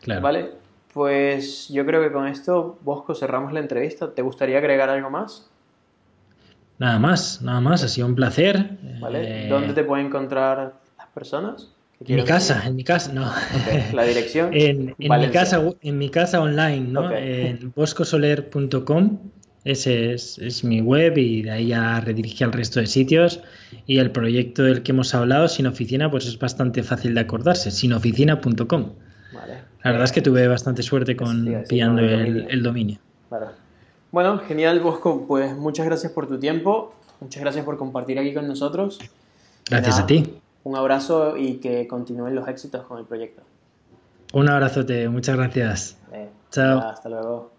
[0.03, 0.21] Claro.
[0.21, 0.51] Vale,
[0.97, 4.15] pues yo creo que con esto, Bosco, cerramos la entrevista.
[4.15, 5.47] ¿Te gustaría agregar algo más?
[6.79, 8.79] Nada más, nada más, ha sido un placer.
[8.99, 11.69] Vale, ¿dónde eh, te pueden encontrar las personas?
[12.03, 13.31] En mi casa, en mi casa, no.
[13.93, 14.49] La dirección.
[14.55, 17.13] en, mi casa, en mi casa online, ¿no?
[17.13, 19.19] En boscosoler.com.
[19.65, 23.43] Ese es, mi web y de ahí ya redirige al resto de sitios.
[23.87, 27.71] Y el proyecto del que hemos hablado, Sin Oficina, pues es bastante fácil de acordarse,
[27.71, 28.93] sinoficina.com.
[29.87, 32.99] La verdad es que tuve bastante suerte con pillando el, dominio.
[34.13, 35.27] Bueno, genial, Bosco.
[35.27, 36.95] Pues muchas gracias por tu tiempo.
[37.21, 38.99] Muchas gracias por compartir aquí con nosotros.
[39.69, 43.41] Gracias a ti un abrazo y que continúen los éxitos con el proyecto.
[44.33, 45.97] Un abrazote, muchas gracias.
[46.13, 46.81] Eh, Chao.
[46.81, 47.53] Hasta luego.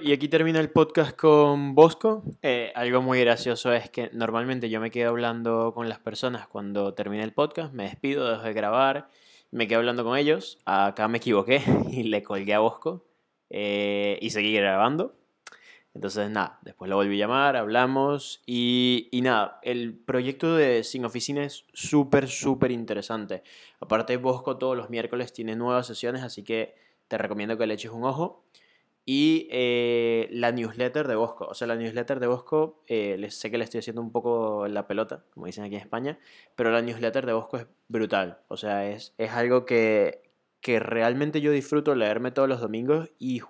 [0.00, 2.22] Y aquí termina el podcast con Bosco.
[2.42, 6.94] Eh, algo muy gracioso es que normalmente yo me quedo hablando con las personas cuando
[6.94, 9.08] termina el podcast, me despido, dejo de grabar,
[9.50, 10.58] me quedo hablando con ellos.
[10.64, 13.06] Acá me equivoqué y le colgué a Bosco
[13.50, 15.14] eh, y seguí grabando.
[15.92, 21.04] Entonces, nada, después lo volví a llamar, hablamos y, y nada, el proyecto de Sin
[21.04, 23.42] Oficina es súper, súper interesante.
[23.80, 26.76] Aparte, Bosco todos los miércoles tiene nuevas sesiones, así que
[27.08, 28.44] te recomiendo que le eches un ojo.
[29.12, 33.58] Y eh, la newsletter de Bosco, o sea, la newsletter de Bosco, eh, sé que
[33.58, 36.20] le estoy haciendo un poco la pelota, como dicen aquí en España,
[36.54, 40.30] pero la newsletter de Bosco es brutal, o sea, es, es algo que,
[40.60, 43.42] que realmente yo disfruto leerme todos los domingos y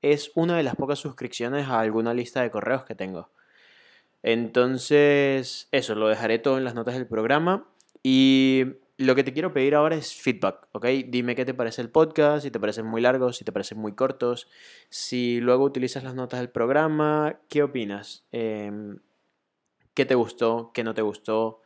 [0.00, 3.28] es una de las pocas suscripciones a alguna lista de correos que tengo.
[4.22, 7.68] Entonces, eso, lo dejaré todo en las notas del programa.
[8.02, 10.86] Y lo que te quiero pedir ahora es feedback, ¿ok?
[11.08, 13.94] Dime qué te parece el podcast, si te parecen muy largos, si te parecen muy
[13.94, 14.48] cortos,
[14.88, 18.24] si luego utilizas las notas del programa, ¿qué opinas?
[18.30, 18.98] Em,
[19.94, 20.72] ¿Qué te gustó?
[20.74, 21.62] ¿Qué no te gustó?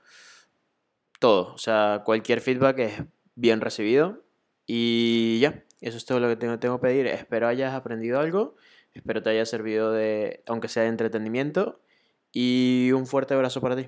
[1.19, 3.03] Todo, o sea, cualquier feedback es
[3.35, 4.23] bien recibido.
[4.67, 7.07] Y ya, eso es todo lo que tengo, tengo que pedir.
[7.07, 8.57] Espero hayas aprendido algo,
[8.93, 11.81] espero te haya servido de, aunque sea de entretenimiento.
[12.33, 13.87] Y un fuerte abrazo para ti.